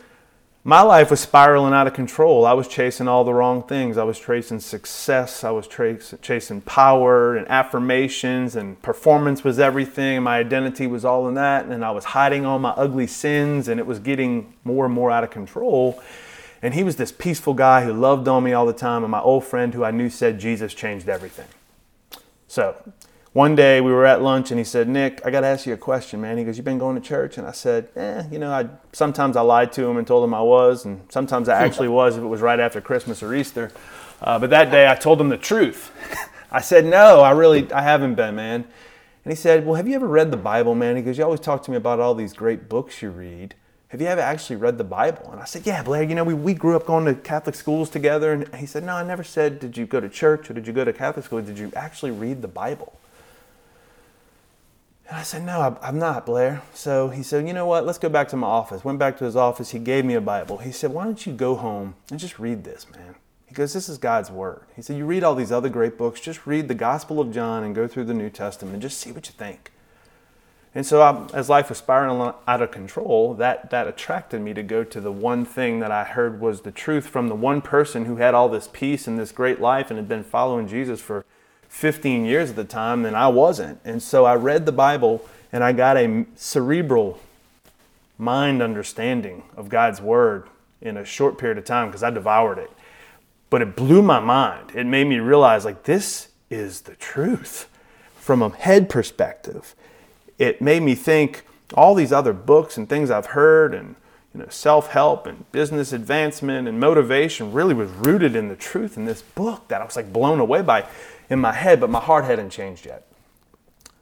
my 0.65 0.81
life 0.81 1.11
was 1.11 1.19
spiraling 1.19 1.73
out 1.73 1.87
of 1.87 1.93
control. 1.93 2.45
I 2.45 2.53
was 2.53 2.69
chasing 2.69 3.09
all 3.09 3.25
the 3.25 3.33
wrong 3.33 3.63
things. 3.63 3.97
I 3.97 4.05
was 4.05 4.17
chasing 4.17 4.61
success. 4.61 5.43
I 5.43 5.51
was 5.51 5.67
chasing 5.67 6.61
power 6.61 7.35
and 7.35 7.45
affirmations 7.49 8.55
and 8.55 8.81
performance 8.81 9.43
was 9.43 9.59
everything. 9.59 10.23
My 10.23 10.37
identity 10.37 10.87
was 10.87 11.03
all 11.03 11.27
in 11.27 11.33
that 11.33 11.65
and 11.65 11.83
i 11.83 11.91
was 11.91 12.05
hiding 12.05 12.45
all 12.45 12.59
my 12.59 12.71
ugly 12.71 13.07
sins 13.07 13.67
and 13.67 13.79
it 13.79 13.85
was 13.85 13.99
getting 13.99 14.53
more 14.63 14.85
and 14.85 14.93
more 14.93 15.11
out 15.11 15.23
of 15.25 15.31
control 15.31 16.01
and 16.63 16.73
he 16.73 16.81
was 16.81 16.95
this 16.95 17.11
peaceful 17.11 17.53
guy 17.53 17.83
who 17.83 17.91
loved 17.91 18.25
on 18.29 18.41
me 18.41 18.53
all 18.53 18.65
the 18.65 18.71
time, 18.71 19.03
and 19.03 19.11
my 19.11 19.19
old 19.19 19.43
friend 19.43 19.73
who 19.73 19.83
I 19.83 19.91
knew 19.91 20.09
said 20.09 20.39
Jesus 20.39 20.73
changed 20.73 21.09
everything. 21.09 21.47
So 22.47 22.77
one 23.33 23.53
day 23.53 23.81
we 23.81 23.91
were 23.91 24.05
at 24.05 24.21
lunch 24.21 24.49
and 24.49 24.57
he 24.57 24.63
said, 24.63 24.87
Nick, 24.87 25.19
I 25.25 25.29
got 25.29 25.41
to 25.41 25.47
ask 25.47 25.65
you 25.65 25.73
a 25.73 25.77
question, 25.77 26.21
man. 26.21 26.37
He 26.37 26.45
goes, 26.45 26.55
You've 26.55 26.63
been 26.63 26.77
going 26.77 26.95
to 26.95 27.01
church? 27.01 27.37
And 27.37 27.45
I 27.45 27.51
said, 27.51 27.89
Eh, 27.97 28.23
you 28.31 28.39
know, 28.39 28.51
I 28.51 28.69
sometimes 28.93 29.35
I 29.35 29.41
lied 29.41 29.73
to 29.73 29.85
him 29.85 29.97
and 29.97 30.07
told 30.07 30.23
him 30.23 30.33
I 30.33 30.41
was, 30.41 30.85
and 30.85 31.01
sometimes 31.11 31.49
I 31.49 31.61
actually 31.61 31.87
was 31.89 32.15
if 32.15 32.23
it 32.23 32.27
was 32.27 32.39
right 32.39 32.59
after 32.59 32.79
Christmas 32.79 33.21
or 33.21 33.35
Easter. 33.35 33.69
Uh, 34.21 34.39
but 34.39 34.49
that 34.51 34.71
day 34.71 34.89
I 34.89 34.95
told 34.95 35.19
him 35.19 35.27
the 35.27 35.37
truth. 35.37 35.91
I 36.51 36.61
said, 36.61 36.85
No, 36.85 37.19
I 37.19 37.31
really, 37.31 37.69
I 37.73 37.81
haven't 37.81 38.15
been, 38.15 38.35
man. 38.35 38.63
And 39.25 39.31
he 39.31 39.35
said, 39.35 39.65
Well, 39.65 39.75
have 39.75 39.87
you 39.87 39.95
ever 39.95 40.07
read 40.07 40.31
the 40.31 40.37
Bible, 40.37 40.75
man? 40.75 40.95
He 40.95 41.01
goes, 41.01 41.17
You 41.17 41.25
always 41.25 41.41
talk 41.41 41.63
to 41.63 41.71
me 41.71 41.75
about 41.75 41.99
all 41.99 42.15
these 42.15 42.31
great 42.31 42.69
books 42.69 43.01
you 43.01 43.09
read 43.09 43.55
have 43.93 44.01
you 44.01 44.07
ever 44.07 44.21
actually 44.21 44.55
read 44.55 44.79
the 44.79 44.83
Bible? 44.83 45.29
And 45.31 45.39
I 45.39 45.45
said, 45.45 45.67
yeah, 45.67 45.83
Blair, 45.83 46.01
you 46.01 46.15
know, 46.15 46.23
we, 46.23 46.33
we 46.33 46.55
grew 46.55 46.75
up 46.75 46.87
going 46.87 47.05
to 47.05 47.13
Catholic 47.13 47.53
schools 47.53 47.91
together. 47.91 48.33
And 48.33 48.55
he 48.55 48.65
said, 48.65 48.83
no, 48.83 48.95
I 48.95 49.03
never 49.03 49.23
said, 49.23 49.59
did 49.59 49.77
you 49.77 49.85
go 49.85 49.99
to 49.99 50.09
church 50.09 50.49
or 50.49 50.55
did 50.55 50.65
you 50.65 50.73
go 50.73 50.83
to 50.83 50.91
Catholic 50.91 51.23
school? 51.23 51.43
Did 51.43 51.59
you 51.59 51.71
actually 51.75 52.09
read 52.09 52.41
the 52.41 52.47
Bible? 52.47 52.97
And 55.07 55.15
I 55.15 55.21
said, 55.21 55.43
no, 55.43 55.77
I'm 55.79 55.99
not, 55.99 56.25
Blair. 56.25 56.63
So 56.73 57.09
he 57.09 57.21
said, 57.21 57.47
you 57.47 57.53
know 57.53 57.67
what? 57.67 57.85
Let's 57.85 57.99
go 57.99 58.09
back 58.09 58.29
to 58.29 58.35
my 58.35 58.47
office. 58.47 58.83
Went 58.83 58.97
back 58.97 59.15
to 59.19 59.25
his 59.25 59.35
office. 59.35 59.69
He 59.69 59.77
gave 59.77 60.05
me 60.05 60.15
a 60.15 60.21
Bible. 60.21 60.57
He 60.57 60.71
said, 60.71 60.91
why 60.91 61.03
don't 61.03 61.23
you 61.27 61.31
go 61.31 61.53
home 61.53 61.93
and 62.09 62.19
just 62.19 62.39
read 62.39 62.63
this, 62.63 62.87
man? 62.89 63.13
He 63.45 63.53
goes, 63.53 63.73
this 63.73 63.89
is 63.89 63.99
God's 63.99 64.31
word. 64.31 64.63
He 64.75 64.81
said, 64.81 64.97
you 64.97 65.05
read 65.05 65.23
all 65.23 65.35
these 65.35 65.51
other 65.51 65.69
great 65.69 65.99
books. 65.99 66.19
Just 66.19 66.47
read 66.47 66.67
the 66.67 66.73
Gospel 66.73 67.19
of 67.19 67.31
John 67.31 67.63
and 67.63 67.75
go 67.75 67.87
through 67.87 68.05
the 68.05 68.15
New 68.15 68.31
Testament 68.31 68.73
and 68.73 68.81
just 68.81 68.97
see 68.97 69.11
what 69.11 69.27
you 69.27 69.33
think. 69.37 69.69
And 70.75 70.85
so, 70.85 71.01
I, 71.01 71.27
as 71.35 71.49
life 71.49 71.69
was 71.69 71.77
spiraling 71.77 72.33
out 72.47 72.61
of 72.61 72.71
control, 72.71 73.35
that, 73.35 73.69
that 73.69 73.87
attracted 73.87 74.41
me 74.41 74.55
to 74.55 74.63
go 74.63 74.83
to 74.83 74.99
the 74.99 75.11
one 75.11 75.45
thing 75.45 75.79
that 75.81 75.91
I 75.91 76.03
heard 76.03 76.39
was 76.39 76.61
the 76.61 76.71
truth 76.71 77.05
from 77.05 77.27
the 77.27 77.35
one 77.35 77.61
person 77.61 78.05
who 78.05 78.15
had 78.15 78.33
all 78.33 78.49
this 78.49 78.67
peace 78.73 79.05
and 79.05 79.19
this 79.19 79.31
great 79.31 79.61
life 79.61 79.91
and 79.91 79.97
had 79.97 80.09
been 80.09 80.23
following 80.23 80.67
Jesus 80.67 80.99
for 80.99 81.25
15 81.69 82.25
years 82.25 82.49
at 82.51 82.55
the 82.55 82.63
time, 82.63 83.05
and 83.05 83.15
I 83.15 83.27
wasn't. 83.27 83.79
And 83.85 84.01
so, 84.01 84.25
I 84.25 84.35
read 84.35 84.65
the 84.65 84.71
Bible 84.71 85.23
and 85.51 85.63
I 85.63 85.71
got 85.73 85.95
a 85.95 86.25
cerebral 86.35 87.19
mind 88.17 88.63
understanding 88.63 89.43
of 89.55 89.69
God's 89.69 90.01
Word 90.01 90.47
in 90.81 90.97
a 90.97 91.05
short 91.05 91.37
period 91.37 91.59
of 91.59 91.65
time 91.65 91.89
because 91.89 92.03
I 92.03 92.09
devoured 92.09 92.57
it. 92.57 92.71
But 93.51 93.61
it 93.61 93.75
blew 93.75 94.01
my 94.01 94.19
mind. 94.19 94.71
It 94.73 94.85
made 94.85 95.05
me 95.05 95.19
realize 95.19 95.63
like 95.65 95.83
this 95.83 96.29
is 96.49 96.81
the 96.81 96.95
truth 96.95 97.69
from 98.15 98.41
a 98.41 98.49
head 98.49 98.89
perspective. 98.89 99.75
It 100.37 100.61
made 100.61 100.83
me 100.83 100.95
think 100.95 101.45
all 101.73 101.95
these 101.95 102.11
other 102.11 102.33
books 102.33 102.77
and 102.77 102.87
things 102.87 103.09
I've 103.09 103.27
heard 103.27 103.73
and 103.73 103.95
you 104.33 104.41
know 104.41 104.47
self-help 104.49 105.27
and 105.27 105.51
business 105.51 105.93
advancement 105.93 106.67
and 106.67 106.79
motivation 106.79 107.53
really 107.53 107.73
was 107.73 107.89
rooted 107.89 108.35
in 108.35 108.47
the 108.47 108.55
truth 108.55 108.97
in 108.97 109.05
this 109.05 109.21
book 109.21 109.67
that 109.67 109.81
I 109.81 109.85
was 109.85 109.95
like 109.95 110.11
blown 110.11 110.39
away 110.39 110.61
by 110.61 110.85
in 111.29 111.39
my 111.39 111.53
head, 111.53 111.79
but 111.79 111.89
my 111.89 111.99
heart 111.99 112.25
hadn't 112.25 112.49
changed 112.49 112.85
yet. 112.85 113.07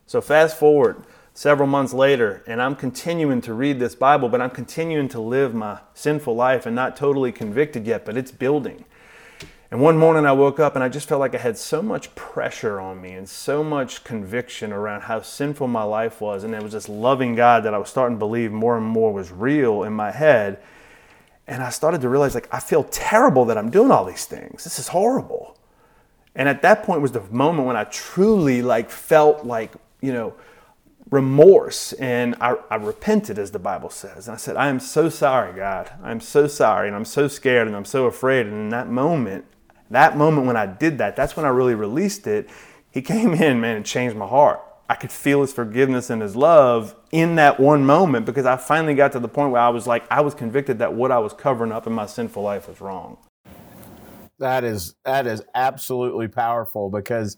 So 0.07 0.21
fast 0.21 0.57
forward 0.57 1.03
several 1.33 1.67
months 1.67 1.93
later, 1.93 2.43
and 2.45 2.61
I'm 2.61 2.75
continuing 2.75 3.41
to 3.41 3.53
read 3.53 3.79
this 3.79 3.95
Bible, 3.95 4.27
but 4.27 4.41
I'm 4.41 4.49
continuing 4.49 5.07
to 5.09 5.21
live 5.21 5.53
my 5.53 5.79
sinful 5.93 6.35
life 6.35 6.65
and 6.65 6.75
not 6.75 6.97
totally 6.97 7.31
convicted 7.31 7.85
yet, 7.85 8.05
but 8.05 8.17
it's 8.17 8.31
building. 8.31 8.83
And 9.71 9.79
one 9.79 9.97
morning 9.97 10.25
I 10.25 10.33
woke 10.33 10.59
up 10.59 10.75
and 10.75 10.83
I 10.83 10.89
just 10.89 11.07
felt 11.07 11.21
like 11.21 11.33
I 11.33 11.37
had 11.37 11.57
so 11.57 11.81
much 11.81 12.13
pressure 12.13 12.81
on 12.81 12.99
me 12.99 13.13
and 13.13 13.27
so 13.27 13.63
much 13.63 14.03
conviction 14.03 14.73
around 14.73 15.03
how 15.03 15.21
sinful 15.21 15.69
my 15.69 15.83
life 15.83 16.19
was. 16.19 16.43
And 16.43 16.53
it 16.53 16.61
was 16.61 16.73
this 16.73 16.89
loving 16.89 17.35
God 17.35 17.63
that 17.63 17.73
I 17.73 17.77
was 17.77 17.87
starting 17.87 18.17
to 18.17 18.19
believe 18.19 18.51
more 18.51 18.75
and 18.75 18.85
more 18.85 19.13
was 19.13 19.31
real 19.31 19.83
in 19.83 19.93
my 19.93 20.11
head. 20.11 20.61
And 21.47 21.63
I 21.63 21.69
started 21.69 22.01
to 22.01 22.09
realize, 22.09 22.35
like, 22.35 22.53
I 22.53 22.59
feel 22.59 22.83
terrible 22.83 23.45
that 23.45 23.57
I'm 23.57 23.69
doing 23.69 23.91
all 23.91 24.03
these 24.03 24.25
things. 24.25 24.65
This 24.65 24.77
is 24.77 24.89
horrible. 24.89 25.57
And 26.35 26.49
at 26.49 26.61
that 26.63 26.83
point 26.83 27.01
was 27.01 27.13
the 27.13 27.23
moment 27.31 27.65
when 27.65 27.77
I 27.77 27.85
truly 27.85 28.61
like 28.61 28.89
felt 28.89 29.45
like, 29.45 29.71
you 30.01 30.11
know, 30.11 30.33
remorse 31.11 31.93
and 31.93 32.35
I, 32.41 32.55
I, 32.69 32.75
repented 32.75 33.37
as 33.37 33.51
the 33.51 33.59
bible 33.59 33.89
says 33.89 34.29
and 34.29 34.33
i 34.33 34.37
said 34.37 34.55
i 34.55 34.69
am 34.69 34.79
so 34.79 35.09
sorry 35.09 35.53
god 35.53 35.91
i'm 36.01 36.21
so 36.21 36.47
sorry 36.47 36.87
and 36.87 36.95
i'm 36.95 37.03
so 37.03 37.27
scared 37.27 37.67
and 37.67 37.75
i'm 37.75 37.83
so 37.83 38.05
afraid 38.05 38.45
and 38.45 38.55
in 38.55 38.69
that 38.69 38.87
moment 38.87 39.43
that 39.91 40.17
moment 40.17 40.47
when 40.47 40.57
i 40.57 40.65
did 40.65 40.97
that 40.97 41.15
that's 41.15 41.35
when 41.35 41.45
i 41.45 41.49
really 41.49 41.75
released 41.75 42.27
it. 42.27 42.49
He 42.89 43.01
came 43.01 43.33
in 43.33 43.61
man 43.61 43.77
and 43.77 43.85
changed 43.85 44.17
my 44.17 44.27
heart. 44.27 44.59
I 44.89 44.95
could 44.95 45.11
feel 45.11 45.39
his 45.41 45.53
forgiveness 45.53 46.09
and 46.09 46.21
his 46.21 46.35
love 46.35 46.95
in 47.11 47.35
that 47.35 47.59
one 47.59 47.85
moment 47.85 48.25
because 48.25 48.45
i 48.45 48.57
finally 48.57 48.93
got 48.93 49.11
to 49.13 49.19
the 49.19 49.29
point 49.29 49.51
where 49.51 49.61
i 49.61 49.69
was 49.69 49.87
like 49.87 50.03
i 50.11 50.21
was 50.21 50.33
convicted 50.33 50.79
that 50.79 50.93
what 50.93 51.11
i 51.11 51.19
was 51.19 51.33
covering 51.33 51.71
up 51.71 51.87
in 51.87 51.93
my 51.93 52.05
sinful 52.05 52.43
life 52.43 52.67
was 52.67 52.81
wrong. 52.81 53.17
That 54.41 54.63
is 54.63 54.95
that 55.05 55.27
is 55.27 55.43
absolutely 55.53 56.27
powerful 56.27 56.89
because 56.89 57.37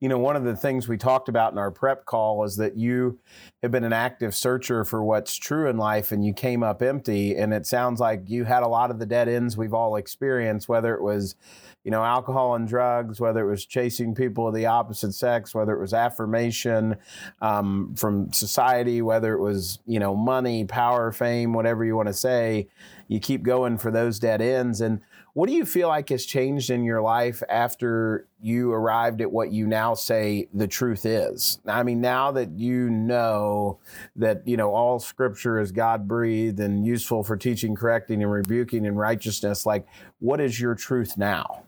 you 0.00 0.08
know 0.10 0.18
one 0.18 0.36
of 0.36 0.44
the 0.44 0.54
things 0.54 0.86
we 0.86 0.98
talked 0.98 1.30
about 1.30 1.52
in 1.52 1.58
our 1.58 1.70
prep 1.70 2.04
call 2.04 2.44
is 2.44 2.56
that 2.56 2.76
you 2.76 3.18
have 3.62 3.70
been 3.70 3.84
an 3.84 3.94
active 3.94 4.34
searcher 4.34 4.84
for 4.84 5.02
what's 5.02 5.34
true 5.34 5.66
in 5.66 5.78
life 5.78 6.12
and 6.12 6.26
you 6.26 6.34
came 6.34 6.62
up 6.62 6.82
empty. 6.82 7.34
And 7.34 7.54
it 7.54 7.66
sounds 7.66 8.00
like 8.00 8.28
you 8.28 8.44
had 8.44 8.62
a 8.62 8.68
lot 8.68 8.90
of 8.90 8.98
the 8.98 9.06
dead 9.06 9.30
ends 9.30 9.56
we've 9.56 9.72
all 9.72 9.96
experienced 9.96 10.68
whether 10.68 10.94
it 10.94 11.00
was 11.00 11.36
you 11.84 11.90
know 11.90 12.02
alcohol 12.02 12.54
and 12.54 12.68
drugs 12.68 13.20
whether 13.20 13.46
it 13.46 13.50
was 13.50 13.64
chasing 13.64 14.14
people 14.14 14.48
of 14.48 14.54
the 14.54 14.66
opposite 14.66 15.12
sex 15.12 15.54
whether 15.54 15.72
it 15.72 15.80
was 15.80 15.94
affirmation 15.94 16.96
um, 17.40 17.94
from 17.96 18.32
society 18.32 19.02
whether 19.02 19.34
it 19.34 19.40
was 19.40 19.78
you 19.86 19.98
know 19.98 20.14
money 20.14 20.64
power 20.64 21.12
fame 21.12 21.52
whatever 21.52 21.84
you 21.84 21.96
want 21.96 22.08
to 22.08 22.14
say 22.14 22.68
you 23.08 23.18
keep 23.20 23.42
going 23.42 23.76
for 23.76 23.90
those 23.90 24.18
dead 24.18 24.40
ends 24.40 24.80
and 24.80 25.00
what 25.34 25.48
do 25.48 25.54
you 25.54 25.64
feel 25.64 25.88
like 25.88 26.10
has 26.10 26.26
changed 26.26 26.68
in 26.68 26.84
your 26.84 27.00
life 27.00 27.42
after 27.48 28.28
you 28.42 28.70
arrived 28.70 29.22
at 29.22 29.32
what 29.32 29.50
you 29.50 29.66
now 29.66 29.94
say 29.94 30.48
the 30.52 30.68
truth 30.68 31.06
is? 31.06 31.58
I 31.66 31.84
mean, 31.84 32.02
now 32.02 32.32
that 32.32 32.50
you 32.58 32.90
know 32.90 33.78
that, 34.16 34.46
you 34.46 34.58
know, 34.58 34.74
all 34.74 34.98
scripture 34.98 35.58
is 35.58 35.72
God 35.72 36.06
breathed 36.06 36.60
and 36.60 36.86
useful 36.86 37.24
for 37.24 37.38
teaching, 37.38 37.74
correcting, 37.74 38.22
and 38.22 38.30
rebuking 38.30 38.84
in 38.84 38.94
righteousness, 38.94 39.64
like, 39.64 39.86
what 40.18 40.38
is 40.38 40.60
your 40.60 40.74
truth 40.74 41.16
now? 41.16 41.62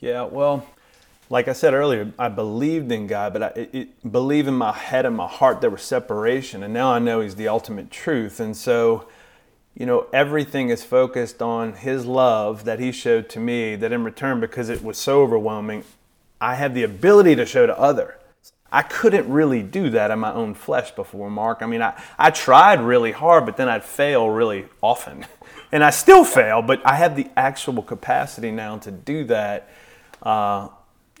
Yeah, 0.00 0.22
well, 0.24 0.66
like 1.28 1.46
I 1.46 1.52
said 1.52 1.74
earlier, 1.74 2.10
I 2.18 2.28
believed 2.28 2.90
in 2.90 3.06
God, 3.06 3.34
but 3.34 3.42
I 3.42 3.46
it, 3.48 3.70
it, 3.74 4.12
believe 4.12 4.48
in 4.48 4.54
my 4.54 4.72
head 4.72 5.04
and 5.04 5.14
my 5.14 5.28
heart 5.28 5.60
there 5.60 5.70
was 5.70 5.82
separation, 5.82 6.62
and 6.62 6.72
now 6.72 6.92
I 6.92 6.98
know 6.98 7.20
He's 7.20 7.36
the 7.36 7.48
ultimate 7.48 7.90
truth, 7.90 8.40
and 8.40 8.56
so 8.56 9.06
you 9.74 9.86
know, 9.86 10.06
everything 10.12 10.68
is 10.70 10.82
focused 10.82 11.40
on 11.40 11.74
His 11.74 12.06
love 12.06 12.64
that 12.64 12.80
He 12.80 12.92
showed 12.92 13.28
to 13.30 13.40
me, 13.40 13.76
that 13.76 13.92
in 13.92 14.02
return, 14.02 14.40
because 14.40 14.68
it 14.68 14.82
was 14.82 14.98
so 14.98 15.22
overwhelming, 15.22 15.84
I 16.40 16.54
have 16.54 16.74
the 16.74 16.82
ability 16.82 17.36
to 17.36 17.46
show 17.46 17.66
to 17.66 17.78
others. 17.78 18.14
I 18.72 18.82
couldn't 18.82 19.28
really 19.28 19.62
do 19.62 19.90
that 19.90 20.10
in 20.10 20.18
my 20.18 20.32
own 20.32 20.54
flesh 20.54 20.92
before, 20.92 21.28
Mark. 21.30 21.60
I 21.60 21.66
mean, 21.66 21.82
I, 21.82 22.00
I 22.18 22.30
tried 22.30 22.80
really 22.80 23.12
hard, 23.12 23.44
but 23.44 23.56
then 23.56 23.68
I'd 23.68 23.84
fail 23.84 24.28
really 24.28 24.66
often. 24.80 25.26
And 25.72 25.84
I 25.84 25.90
still 25.90 26.24
fail, 26.24 26.62
but 26.62 26.84
I 26.84 26.96
have 26.96 27.16
the 27.16 27.28
actual 27.36 27.82
capacity 27.82 28.50
now 28.50 28.78
to 28.78 28.90
do 28.90 29.24
that 29.24 29.68
uh, 30.22 30.68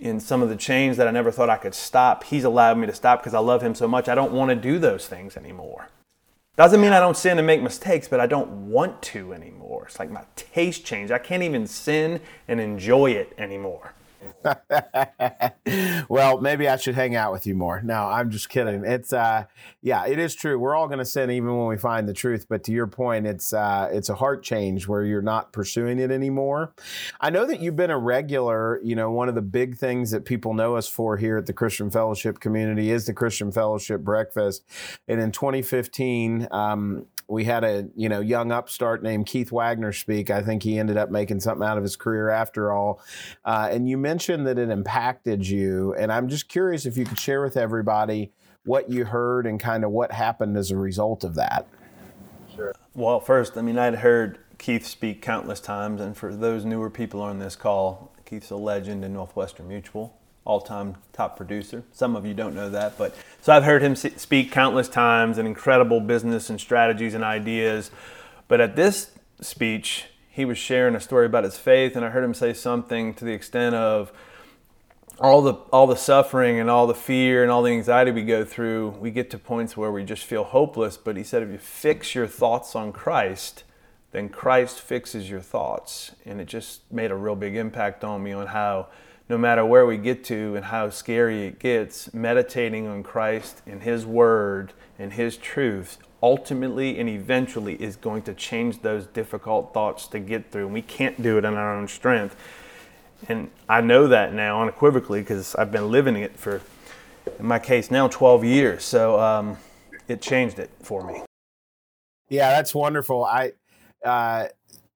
in 0.00 0.18
some 0.18 0.42
of 0.42 0.48
the 0.48 0.56
chains 0.56 0.96
that 0.96 1.06
I 1.06 1.10
never 1.10 1.30
thought 1.30 1.48
I 1.48 1.56
could 1.56 1.74
stop. 1.74 2.24
He's 2.24 2.44
allowed 2.44 2.78
me 2.78 2.86
to 2.86 2.94
stop 2.94 3.20
because 3.20 3.34
I 3.34 3.38
love 3.38 3.62
Him 3.62 3.74
so 3.74 3.86
much. 3.86 4.08
I 4.08 4.14
don't 4.14 4.32
want 4.32 4.48
to 4.48 4.56
do 4.56 4.78
those 4.78 5.06
things 5.06 5.36
anymore. 5.36 5.88
Doesn't 6.56 6.80
mean 6.80 6.92
I 6.92 7.00
don't 7.00 7.16
sin 7.16 7.38
and 7.38 7.46
make 7.46 7.62
mistakes, 7.62 8.08
but 8.08 8.20
I 8.20 8.26
don't 8.26 8.68
want 8.68 9.00
to 9.02 9.32
anymore. 9.32 9.84
It's 9.86 9.98
like 9.98 10.10
my 10.10 10.24
taste 10.36 10.84
changed. 10.84 11.12
I 11.12 11.18
can't 11.18 11.42
even 11.42 11.66
sin 11.66 12.20
and 12.48 12.60
enjoy 12.60 13.12
it 13.12 13.32
anymore. 13.38 13.94
well, 16.08 16.40
maybe 16.40 16.68
I 16.68 16.76
should 16.76 16.94
hang 16.94 17.14
out 17.14 17.32
with 17.32 17.46
you 17.46 17.54
more. 17.54 17.82
No, 17.82 18.04
I'm 18.06 18.30
just 18.30 18.48
kidding. 18.48 18.84
It's 18.84 19.12
uh 19.12 19.44
yeah, 19.82 20.06
it 20.06 20.18
is 20.18 20.34
true. 20.34 20.58
We're 20.58 20.74
all 20.74 20.86
going 20.86 20.98
to 20.98 21.04
sin 21.04 21.30
even 21.30 21.56
when 21.56 21.66
we 21.66 21.76
find 21.76 22.08
the 22.08 22.12
truth, 22.12 22.46
but 22.48 22.64
to 22.64 22.72
your 22.72 22.86
point, 22.86 23.26
it's 23.26 23.52
uh 23.52 23.88
it's 23.92 24.08
a 24.08 24.14
heart 24.14 24.42
change 24.42 24.88
where 24.88 25.04
you're 25.04 25.22
not 25.22 25.52
pursuing 25.52 25.98
it 25.98 26.10
anymore. 26.10 26.72
I 27.20 27.30
know 27.30 27.44
that 27.46 27.60
you've 27.60 27.76
been 27.76 27.90
a 27.90 27.98
regular, 27.98 28.80
you 28.82 28.94
know, 28.94 29.10
one 29.10 29.28
of 29.28 29.34
the 29.34 29.42
big 29.42 29.76
things 29.76 30.10
that 30.10 30.24
people 30.24 30.54
know 30.54 30.76
us 30.76 30.88
for 30.88 31.16
here 31.16 31.36
at 31.36 31.46
the 31.46 31.52
Christian 31.52 31.90
Fellowship 31.90 32.40
community 32.40 32.90
is 32.90 33.06
the 33.06 33.14
Christian 33.14 33.52
Fellowship 33.52 34.00
breakfast. 34.02 34.64
And 35.08 35.20
in 35.20 35.32
2015, 35.32 36.48
um, 36.50 37.06
we 37.30 37.44
had 37.44 37.62
a 37.64 37.88
you 37.94 38.08
know 38.08 38.20
young 38.20 38.50
upstart 38.50 39.02
named 39.02 39.26
Keith 39.26 39.52
Wagner 39.52 39.92
speak. 39.92 40.30
I 40.30 40.42
think 40.42 40.62
he 40.62 40.78
ended 40.78 40.96
up 40.96 41.10
making 41.10 41.40
something 41.40 41.66
out 41.66 41.78
of 41.78 41.84
his 41.84 41.96
career 41.96 42.28
after 42.28 42.72
all. 42.72 43.00
Uh, 43.44 43.68
and 43.70 43.88
you 43.88 43.96
mentioned 43.96 44.46
that 44.46 44.58
it 44.58 44.68
impacted 44.68 45.46
you, 45.46 45.94
and 45.94 46.12
I'm 46.12 46.28
just 46.28 46.48
curious 46.48 46.86
if 46.86 46.96
you 46.96 47.04
could 47.04 47.18
share 47.18 47.42
with 47.42 47.56
everybody 47.56 48.32
what 48.64 48.90
you 48.90 49.04
heard 49.04 49.46
and 49.46 49.58
kind 49.58 49.84
of 49.84 49.90
what 49.90 50.12
happened 50.12 50.56
as 50.56 50.70
a 50.70 50.76
result 50.76 51.24
of 51.24 51.34
that. 51.36 51.66
Sure. 52.54 52.74
Well, 52.94 53.20
first, 53.20 53.56
I 53.56 53.62
mean, 53.62 53.78
I'd 53.78 53.96
heard 53.96 54.38
Keith 54.58 54.86
speak 54.86 55.22
countless 55.22 55.60
times, 55.60 56.00
and 56.00 56.16
for 56.16 56.34
those 56.34 56.64
newer 56.64 56.90
people 56.90 57.22
on 57.22 57.38
this 57.38 57.56
call, 57.56 58.12
Keith's 58.26 58.50
a 58.50 58.56
legend 58.56 59.04
in 59.04 59.12
Northwestern 59.12 59.68
Mutual 59.68 60.19
all-time 60.44 60.96
top 61.12 61.36
producer. 61.36 61.82
Some 61.92 62.16
of 62.16 62.24
you 62.24 62.34
don't 62.34 62.54
know 62.54 62.70
that, 62.70 62.96
but 62.96 63.14
so 63.40 63.52
I've 63.52 63.64
heard 63.64 63.82
him 63.82 63.94
speak 63.94 64.50
countless 64.50 64.88
times 64.88 65.38
and 65.38 65.46
incredible 65.46 66.00
business 66.00 66.50
and 66.50 66.60
strategies 66.60 67.14
and 67.14 67.22
ideas. 67.22 67.90
But 68.48 68.60
at 68.60 68.74
this 68.74 69.12
speech, 69.40 70.06
he 70.28 70.44
was 70.44 70.58
sharing 70.58 70.94
a 70.94 71.00
story 71.00 71.26
about 71.26 71.44
his 71.44 71.58
faith, 71.58 71.96
and 71.96 72.04
I 72.04 72.10
heard 72.10 72.24
him 72.24 72.34
say 72.34 72.52
something 72.52 73.14
to 73.14 73.24
the 73.24 73.32
extent 73.32 73.74
of 73.74 74.12
all 75.18 75.42
the 75.42 75.52
all 75.70 75.86
the 75.86 75.96
suffering 75.96 76.58
and 76.58 76.70
all 76.70 76.86
the 76.86 76.94
fear 76.94 77.42
and 77.42 77.52
all 77.52 77.62
the 77.62 77.72
anxiety 77.72 78.10
we 78.10 78.22
go 78.22 78.42
through, 78.42 78.90
we 79.00 79.10
get 79.10 79.28
to 79.30 79.38
points 79.38 79.76
where 79.76 79.92
we 79.92 80.02
just 80.02 80.24
feel 80.24 80.44
hopeless. 80.44 80.96
But 80.96 81.16
he 81.16 81.22
said, 81.22 81.42
if 81.42 81.50
you 81.50 81.58
fix 81.58 82.14
your 82.14 82.26
thoughts 82.26 82.74
on 82.74 82.90
Christ, 82.92 83.64
then 84.12 84.30
Christ 84.30 84.80
fixes 84.80 85.28
your 85.28 85.40
thoughts, 85.40 86.12
and 86.24 86.40
it 86.40 86.46
just 86.46 86.90
made 86.90 87.10
a 87.10 87.16
real 87.16 87.36
big 87.36 87.54
impact 87.54 88.02
on 88.02 88.22
me 88.22 88.32
on 88.32 88.46
how 88.46 88.88
no 89.30 89.38
matter 89.38 89.64
where 89.64 89.86
we 89.86 89.96
get 89.96 90.24
to 90.24 90.56
and 90.56 90.64
how 90.64 90.90
scary 90.90 91.46
it 91.46 91.60
gets, 91.60 92.12
meditating 92.12 92.88
on 92.88 93.04
Christ 93.04 93.62
and 93.64 93.80
His 93.80 94.04
Word 94.04 94.72
and 94.98 95.12
His 95.12 95.36
truths 95.36 95.98
ultimately 96.20 96.98
and 96.98 97.08
eventually 97.08 97.80
is 97.80 97.94
going 97.94 98.22
to 98.22 98.34
change 98.34 98.82
those 98.82 99.06
difficult 99.06 99.72
thoughts 99.72 100.08
to 100.08 100.18
get 100.18 100.50
through. 100.50 100.64
And 100.64 100.74
we 100.74 100.82
can't 100.82 101.22
do 101.22 101.38
it 101.38 101.44
in 101.44 101.54
our 101.54 101.76
own 101.76 101.86
strength. 101.86 102.34
And 103.28 103.50
I 103.68 103.80
know 103.80 104.08
that 104.08 104.34
now 104.34 104.62
unequivocally 104.62 105.20
because 105.20 105.54
I've 105.54 105.70
been 105.70 105.92
living 105.92 106.16
it 106.16 106.36
for, 106.36 106.60
in 107.38 107.46
my 107.46 107.60
case 107.60 107.88
now, 107.88 108.08
12 108.08 108.44
years. 108.44 108.82
So 108.82 109.20
um, 109.20 109.58
it 110.08 110.20
changed 110.20 110.58
it 110.58 110.70
for 110.82 111.06
me. 111.06 111.22
Yeah, 112.28 112.50
that's 112.50 112.74
wonderful. 112.74 113.24
I, 113.24 113.52
uh, 114.04 114.48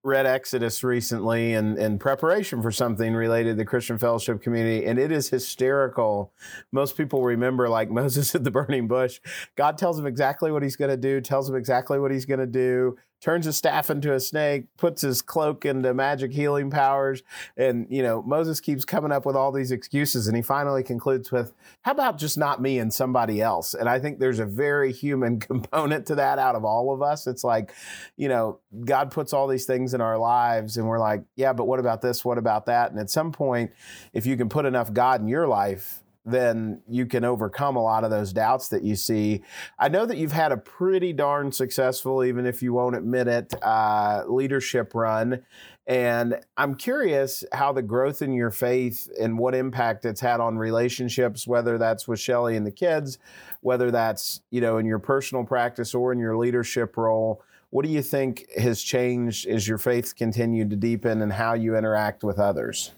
read 0.05 0.27
Exodus 0.27 0.85
recently 0.85 1.55
in, 1.55 1.79
in 1.79 1.99
preparation 1.99 2.61
for 2.61 2.71
something 2.71 3.15
related 3.15 3.51
to 3.51 3.55
the 3.55 3.65
Christian 3.65 3.99
Fellowship 3.99 4.43
community, 4.43 4.85
and 4.85 4.99
it 4.99 5.11
is 5.11 5.31
hysterical. 5.31 6.33
Most 6.73 6.97
people 6.97 7.23
remember, 7.23 7.69
like 7.71 7.91
Moses 7.91 8.35
at 8.35 8.45
the 8.45 8.51
burning 8.51 8.87
bush, 8.87 9.19
God 9.57 9.79
tells 9.79 9.99
him 9.99 10.07
exactly 10.07 10.53
what 10.53 10.63
he's 10.63 10.77
going 10.77 10.91
to 10.91 10.97
do, 10.99 11.21
tells 11.23 11.49
him 11.49 11.57
exactly 11.57 11.99
what 11.99 12.11
he's 12.11 12.27
going 12.27 12.41
to 12.41 12.47
do, 12.47 12.97
turns 13.21 13.47
his 13.47 13.57
staff 13.57 13.89
into 13.89 14.13
a 14.13 14.21
snake, 14.21 14.67
puts 14.77 15.03
his 15.03 15.23
cloak 15.23 15.65
into 15.65 15.95
magic 15.95 16.33
healing 16.33 16.71
powers. 16.71 17.23
And, 17.57 17.87
you 17.89 18.03
know, 18.03 18.23
Moses 18.23 18.61
keeps 18.61 18.85
coming 18.85 19.13
up 19.13 19.25
with 19.25 19.35
all 19.35 19.51
these 19.51 19.73
excuses. 19.73 20.27
And 20.27 20.37
he 20.37 20.43
finally 20.43 20.83
concludes 20.83 21.33
with, 21.33 21.53
how 21.83 21.93
about 21.93 22.19
just 22.19 22.37
not 22.37 22.61
me 22.61 22.79
and 22.79 22.93
somebody 22.93 23.41
else? 23.41 23.73
And 23.73 23.89
I 23.89 23.99
think 23.99 24.19
there's 24.19 24.41
a 24.41 24.47
very 24.47 24.93
human 24.93 25.41
component 25.41 26.07
to 26.07 26.17
that 26.17 26.39
out 26.39 26.55
of 26.55 26.65
all 26.65 26.93
of 26.93 27.01
us. 27.01 27.27
It's 27.27 27.45
like, 27.45 27.73
you 28.17 28.29
know, 28.29 28.61
God 28.85 29.11
puts 29.11 29.33
all 29.33 29.49
these 29.49 29.65
things 29.65 29.95
in 29.95 30.01
our 30.01 30.19
lives 30.19 30.77
and 30.77 30.87
we're 30.87 31.01
like, 31.01 31.25
yeah, 31.35 31.53
but 31.53 31.65
what 31.65 31.81
about 31.81 32.03
this? 32.03 32.25
What 32.25 32.39
about 32.39 32.67
that? 32.67 32.91
And 32.91 33.01
at 33.01 33.11
some 33.11 33.33
point, 33.33 33.73
if 34.13 34.27
you 34.27 34.37
can 34.37 34.49
put 34.49 34.67
enough 34.67 34.93
God 34.93 35.21
in 35.21 35.29
your 35.29 35.49
life, 35.49 36.04
then 36.25 36.81
you 36.89 37.07
can 37.07 37.25
overcome 37.25 37.77
a 37.77 37.83
lot 37.83 38.05
of 38.05 38.11
those 38.11 38.33
doubts 38.33 38.69
that 38.69 38.83
you 38.83 38.97
see. 38.97 39.43
I 39.79 39.89
know 39.89 40.07
that 40.07 40.17
you've 40.17 40.33
had 40.33 40.53
a 40.53 40.57
pretty 40.57 41.13
darn 41.13 41.53
successful, 41.53 42.25
even 42.25 42.47
if 42.47 42.63
you 42.63 42.73
won't 42.73 42.97
admit 42.97 43.29
it, 43.29 43.55
uh, 43.63 44.25
leadership 44.27 44.95
run. 44.95 45.43
And 45.87 46.41
I'm 46.57 46.77
curious 46.77 47.45
how 47.53 47.73
the 47.73 47.83
growth 47.83 48.23
in 48.23 48.33
your 48.33 48.51
faith 48.51 49.11
and 49.21 49.39
what 49.39 49.55
impact 49.55 50.07
it's 50.07 50.21
had 50.21 50.41
on 50.41 50.57
relationships, 50.57 51.47
whether 51.47 51.77
that's 51.77 52.09
with 52.09 52.21
Shelly 52.21 52.57
and 52.57 52.67
the 52.67 52.71
kids, 52.71 53.19
whether 53.61 53.91
that's, 53.91 54.41
you 54.51 54.63
know, 54.63 54.79
in 54.79 54.87
your 54.87 54.99
personal 54.99 55.45
practice 55.45 55.95
or 55.95 56.11
in 56.11 56.19
your 56.19 56.39
leadership 56.39 56.97
role. 56.97 57.43
What 57.69 57.85
do 57.85 57.91
you 57.91 58.03
think 58.03 58.47
has 58.57 58.81
changed 58.81 59.47
as 59.47 59.69
your 59.69 59.79
faith 59.79 60.17
continued 60.17 60.71
to 60.71 60.77
deepen 60.77 61.21
and 61.21 61.33
how 61.33 61.53
you 61.53 61.77
interact 61.77 62.25
with 62.25 62.39
others? 62.39 62.93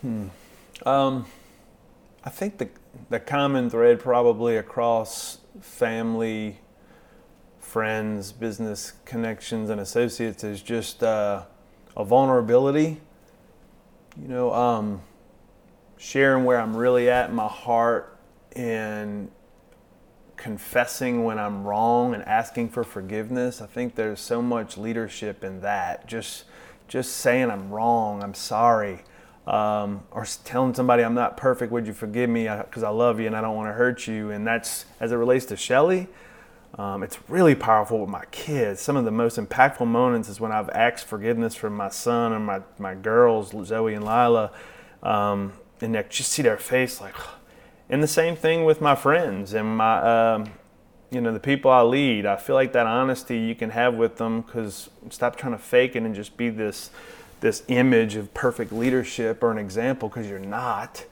Hmm. 0.00 0.28
Um, 0.84 1.26
I 2.24 2.30
think 2.30 2.56
the 2.56 2.68
the 3.10 3.20
common 3.20 3.68
thread 3.68 4.00
probably 4.00 4.56
across 4.56 5.38
family, 5.60 6.58
friends, 7.58 8.32
business 8.32 8.94
connections, 9.04 9.68
and 9.68 9.78
associates 9.78 10.42
is 10.42 10.62
just 10.62 11.02
uh, 11.02 11.42
a 11.96 12.04
vulnerability. 12.04 13.00
You 14.20 14.28
know, 14.28 14.54
um, 14.54 15.02
sharing 15.98 16.44
where 16.44 16.58
I'm 16.58 16.74
really 16.74 17.10
at 17.10 17.28
in 17.28 17.36
my 17.36 17.48
heart 17.48 18.16
and 18.56 19.30
confessing 20.36 21.24
when 21.24 21.38
I'm 21.38 21.64
wrong 21.64 22.14
and 22.14 22.22
asking 22.24 22.70
for 22.70 22.84
forgiveness. 22.84 23.60
I 23.60 23.66
think 23.66 23.96
there's 23.96 24.20
so 24.20 24.40
much 24.40 24.78
leadership 24.78 25.44
in 25.44 25.60
that. 25.60 26.06
Just 26.06 26.44
just 26.88 27.18
saying 27.18 27.50
I'm 27.50 27.70
wrong, 27.70 28.22
I'm 28.22 28.34
sorry 28.34 29.02
um, 29.46 30.02
or 30.10 30.26
telling 30.44 30.74
somebody 30.74 31.02
I'm 31.02 31.14
not 31.14 31.36
perfect, 31.36 31.70
would 31.72 31.86
you 31.86 31.92
forgive 31.92 32.30
me 32.30 32.48
because 32.48 32.82
I 32.82 32.88
love 32.88 33.20
you 33.20 33.26
and 33.26 33.36
I 33.36 33.40
don't 33.40 33.56
want 33.56 33.68
to 33.68 33.74
hurt 33.74 34.06
you. 34.06 34.30
And 34.30 34.46
that's 34.46 34.86
as 35.00 35.12
it 35.12 35.16
relates 35.16 35.44
to 35.46 35.56
Shelly. 35.56 36.08
Um, 36.76 37.04
it's 37.04 37.18
really 37.28 37.54
powerful 37.54 38.00
with 38.00 38.08
my 38.08 38.24
kids. 38.32 38.80
Some 38.80 38.96
of 38.96 39.04
the 39.04 39.10
most 39.10 39.38
impactful 39.38 39.86
moments 39.86 40.28
is 40.28 40.40
when 40.40 40.50
I've 40.50 40.70
asked 40.70 41.06
forgiveness 41.06 41.54
from 41.54 41.76
my 41.76 41.88
son 41.88 42.32
and 42.32 42.44
my, 42.44 42.62
my 42.78 42.94
girls, 42.94 43.54
Zoe 43.66 43.94
and 43.94 44.04
Lila, 44.04 44.50
um, 45.02 45.52
and 45.80 45.94
they 45.94 46.04
just 46.08 46.32
see 46.32 46.42
their 46.42 46.56
face 46.56 47.00
like, 47.00 47.14
and 47.90 48.02
the 48.02 48.08
same 48.08 48.34
thing 48.34 48.64
with 48.64 48.80
my 48.80 48.96
friends 48.96 49.52
and 49.52 49.76
my, 49.76 50.32
um, 50.32 50.46
you 51.10 51.20
know, 51.20 51.32
the 51.32 51.38
people 51.38 51.70
I 51.70 51.82
lead. 51.82 52.26
I 52.26 52.36
feel 52.36 52.56
like 52.56 52.72
that 52.72 52.88
honesty 52.88 53.38
you 53.38 53.54
can 53.54 53.70
have 53.70 53.94
with 53.94 54.16
them 54.16 54.40
because 54.40 54.90
stop 55.10 55.36
trying 55.36 55.52
to 55.52 55.58
fake 55.58 55.94
it 55.94 56.02
and 56.02 56.12
just 56.12 56.36
be 56.36 56.48
this 56.48 56.90
this 57.44 57.62
image 57.68 58.16
of 58.16 58.32
perfect 58.32 58.72
leadership 58.72 59.42
or 59.42 59.52
an 59.52 59.58
example 59.58 60.08
because 60.08 60.26
you're 60.26 60.38
not 60.38 61.04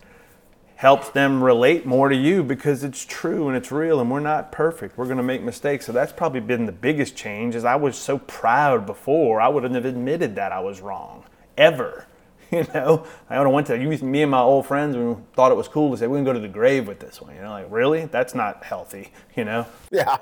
helps 0.77 1.11
them 1.11 1.45
relate 1.45 1.85
more 1.85 2.09
to 2.09 2.17
you 2.17 2.43
because 2.43 2.83
it's 2.83 3.05
true 3.05 3.49
and 3.49 3.57
it's 3.57 3.71
real 3.71 4.01
and 4.01 4.11
we're 4.11 4.19
not 4.19 4.51
perfect. 4.51 4.97
We're 4.97 5.05
going 5.05 5.19
to 5.19 5.23
make 5.23 5.43
mistakes. 5.43 5.85
So 5.85 5.93
that's 5.93 6.11
probably 6.11 6.41
been 6.41 6.65
the 6.65 6.73
biggest 6.73 7.15
change 7.15 7.55
is 7.55 7.67
i 7.67 7.77
was 7.77 7.99
so 7.99 8.17
proud 8.17 8.87
before 8.87 9.43
i 9.43 9.49
wouldn't 9.49 9.75
have 9.75 9.85
admitted 9.85 10.35
that 10.37 10.53
i 10.53 10.59
was 10.59 10.81
wrong 10.81 11.25
ever. 11.57 12.07
You 12.53 12.67
know? 12.75 13.07
I 13.31 13.39
would 13.39 13.47
have 13.47 13.55
went 13.55 13.67
to 13.69 13.79
you, 13.79 13.89
me 14.05 14.21
and 14.21 14.31
my 14.31 14.41
old 14.41 14.67
friends 14.67 14.95
and 14.95 15.33
thought 15.33 15.53
it 15.53 15.55
was 15.55 15.69
cool 15.69 15.91
to 15.91 15.97
say 15.97 16.07
we 16.07 16.19
can 16.19 16.25
go 16.25 16.35
to 16.35 16.39
the 16.39 16.49
grave 16.49 16.87
with 16.87 17.01
this 17.01 17.19
one. 17.19 17.35
You 17.35 17.41
know 17.41 17.51
like 17.51 17.67
really? 17.71 18.05
That's 18.05 18.35
not 18.35 18.63
healthy 18.63 19.11
you 19.37 19.45
know? 19.45 19.67
Yeah. 19.91 20.19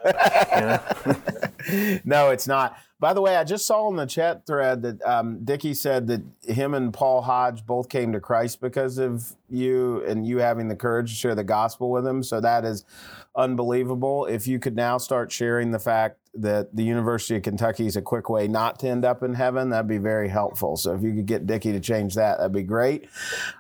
You 0.54 1.74
know? 1.74 2.00
no 2.04 2.30
it's 2.30 2.46
not 2.46 2.76
by 3.00 3.14
the 3.14 3.22
way, 3.22 3.34
I 3.36 3.44
just 3.44 3.66
saw 3.66 3.88
in 3.88 3.96
the 3.96 4.04
chat 4.04 4.46
thread 4.46 4.82
that 4.82 5.02
um, 5.02 5.42
Dickie 5.42 5.72
said 5.72 6.06
that 6.08 6.22
him 6.46 6.74
and 6.74 6.92
Paul 6.92 7.22
Hodge 7.22 7.64
both 7.64 7.88
came 7.88 8.12
to 8.12 8.20
Christ 8.20 8.60
because 8.60 8.98
of 8.98 9.34
you 9.48 10.04
and 10.04 10.26
you 10.26 10.38
having 10.38 10.68
the 10.68 10.76
courage 10.76 11.10
to 11.10 11.16
share 11.16 11.34
the 11.34 11.42
gospel 11.42 11.90
with 11.90 12.06
him. 12.06 12.22
So 12.22 12.42
that 12.42 12.66
is 12.66 12.84
unbelievable. 13.34 14.26
If 14.26 14.46
you 14.46 14.58
could 14.58 14.76
now 14.76 14.98
start 14.98 15.32
sharing 15.32 15.70
the 15.70 15.78
fact 15.78 16.19
that 16.34 16.74
the 16.74 16.84
University 16.84 17.36
of 17.36 17.42
Kentucky 17.42 17.86
is 17.86 17.96
a 17.96 18.02
quick 18.02 18.30
way 18.30 18.46
not 18.46 18.78
to 18.78 18.88
end 18.88 19.04
up 19.04 19.22
in 19.22 19.34
heaven, 19.34 19.70
that'd 19.70 19.88
be 19.88 19.98
very 19.98 20.28
helpful. 20.28 20.76
So 20.76 20.94
if 20.94 21.02
you 21.02 21.12
could 21.12 21.26
get 21.26 21.46
Dickie 21.46 21.72
to 21.72 21.80
change 21.80 22.14
that, 22.14 22.38
that'd 22.38 22.52
be 22.52 22.62
great. 22.62 23.08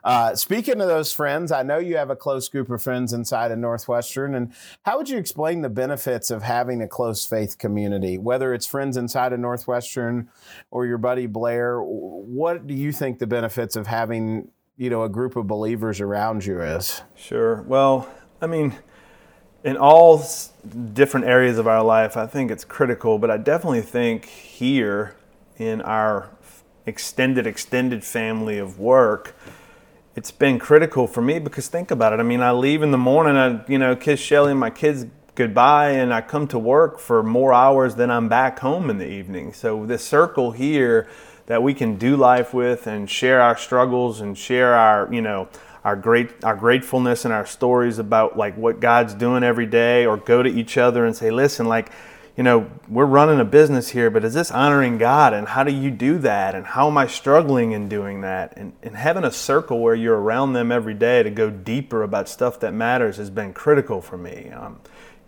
Uh, 0.04 0.34
speaking 0.36 0.80
of 0.80 0.86
those 0.86 1.12
friends, 1.12 1.50
I 1.50 1.62
know 1.62 1.78
you 1.78 1.96
have 1.96 2.10
a 2.10 2.16
close 2.16 2.48
group 2.48 2.70
of 2.70 2.80
friends 2.80 3.12
inside 3.12 3.50
of 3.50 3.58
Northwestern. 3.58 4.34
And 4.34 4.52
how 4.82 4.98
would 4.98 5.08
you 5.08 5.18
explain 5.18 5.62
the 5.62 5.68
benefits 5.68 6.30
of 6.30 6.42
having 6.42 6.80
a 6.80 6.88
close 6.88 7.24
faith 7.24 7.58
community, 7.58 8.18
whether 8.18 8.54
it's 8.54 8.66
friends 8.66 8.96
inside 8.96 9.32
of 9.32 9.40
Northwestern 9.40 10.28
or 10.70 10.86
your 10.86 10.98
buddy 10.98 11.26
Blair? 11.26 11.80
What 11.82 12.66
do 12.66 12.74
you 12.74 12.92
think 12.92 13.18
the 13.18 13.26
benefits 13.26 13.74
of 13.74 13.88
having 13.88 14.48
you 14.76 14.90
know 14.90 15.02
a 15.02 15.08
group 15.08 15.36
of 15.36 15.46
believers 15.46 16.00
around 16.00 16.46
you 16.46 16.60
is? 16.60 17.02
Sure. 17.16 17.62
Well, 17.62 18.08
I 18.40 18.46
mean 18.46 18.76
in 19.62 19.76
all 19.76 20.24
different 20.94 21.26
areas 21.26 21.58
of 21.58 21.66
our 21.66 21.82
life, 21.82 22.16
I 22.16 22.26
think 22.26 22.50
it's 22.50 22.64
critical, 22.64 23.18
but 23.18 23.30
I 23.30 23.36
definitely 23.36 23.82
think 23.82 24.24
here 24.24 25.14
in 25.58 25.82
our 25.82 26.30
extended, 26.86 27.46
extended 27.46 28.02
family 28.02 28.58
of 28.58 28.78
work, 28.78 29.34
it's 30.16 30.30
been 30.30 30.58
critical 30.58 31.06
for 31.06 31.20
me 31.20 31.38
because 31.38 31.68
think 31.68 31.90
about 31.90 32.12
it. 32.12 32.20
I 32.20 32.22
mean, 32.22 32.40
I 32.40 32.52
leave 32.52 32.82
in 32.82 32.90
the 32.90 32.98
morning, 32.98 33.36
I, 33.36 33.64
you 33.70 33.78
know, 33.78 33.94
kiss 33.94 34.18
Shelly 34.18 34.52
and 34.52 34.60
my 34.60 34.70
kids 34.70 35.06
goodbye, 35.34 35.90
and 35.90 36.12
I 36.12 36.20
come 36.20 36.48
to 36.48 36.58
work 36.58 36.98
for 36.98 37.22
more 37.22 37.52
hours 37.52 37.94
than 37.94 38.10
I'm 38.10 38.28
back 38.28 38.58
home 38.58 38.90
in 38.90 38.98
the 38.98 39.08
evening. 39.08 39.52
So, 39.52 39.86
this 39.86 40.04
circle 40.04 40.52
here 40.52 41.08
that 41.46 41.62
we 41.62 41.74
can 41.74 41.96
do 41.96 42.16
life 42.16 42.52
with 42.52 42.86
and 42.86 43.08
share 43.08 43.40
our 43.40 43.56
struggles 43.56 44.20
and 44.20 44.36
share 44.36 44.74
our, 44.74 45.12
you 45.12 45.22
know, 45.22 45.48
our 45.84 45.96
great 45.96 46.44
our 46.44 46.56
gratefulness 46.56 47.24
and 47.24 47.32
our 47.32 47.46
stories 47.46 47.98
about 47.98 48.36
like 48.36 48.56
what 48.56 48.80
God's 48.80 49.14
doing 49.14 49.42
every 49.42 49.66
day 49.66 50.06
or 50.06 50.16
go 50.16 50.42
to 50.42 50.48
each 50.48 50.76
other 50.76 51.04
and 51.06 51.16
say 51.16 51.30
listen 51.30 51.66
like 51.66 51.90
you 52.36 52.42
know 52.42 52.70
we're 52.88 53.06
running 53.06 53.40
a 53.40 53.44
business 53.44 53.88
here 53.90 54.10
but 54.10 54.24
is 54.24 54.34
this 54.34 54.50
honoring 54.50 54.98
God? 54.98 55.32
And 55.32 55.48
how 55.48 55.64
do 55.64 55.72
you 55.72 55.90
do 55.90 56.18
that? 56.18 56.54
And 56.54 56.66
how 56.66 56.88
am 56.88 56.98
I 56.98 57.06
struggling 57.06 57.72
in 57.72 57.88
doing 57.88 58.20
that? 58.20 58.54
And, 58.56 58.72
and 58.82 58.96
having 58.96 59.24
a 59.24 59.32
circle 59.32 59.80
where 59.80 59.94
you're 59.94 60.20
around 60.20 60.52
them 60.52 60.70
every 60.70 60.94
day 60.94 61.22
to 61.22 61.30
go 61.30 61.50
deeper 61.50 62.02
about 62.02 62.28
stuff 62.28 62.60
that 62.60 62.72
matters 62.72 63.16
has 63.16 63.30
been 63.30 63.52
critical 63.52 64.00
for 64.00 64.16
me. 64.16 64.50
Um, 64.50 64.80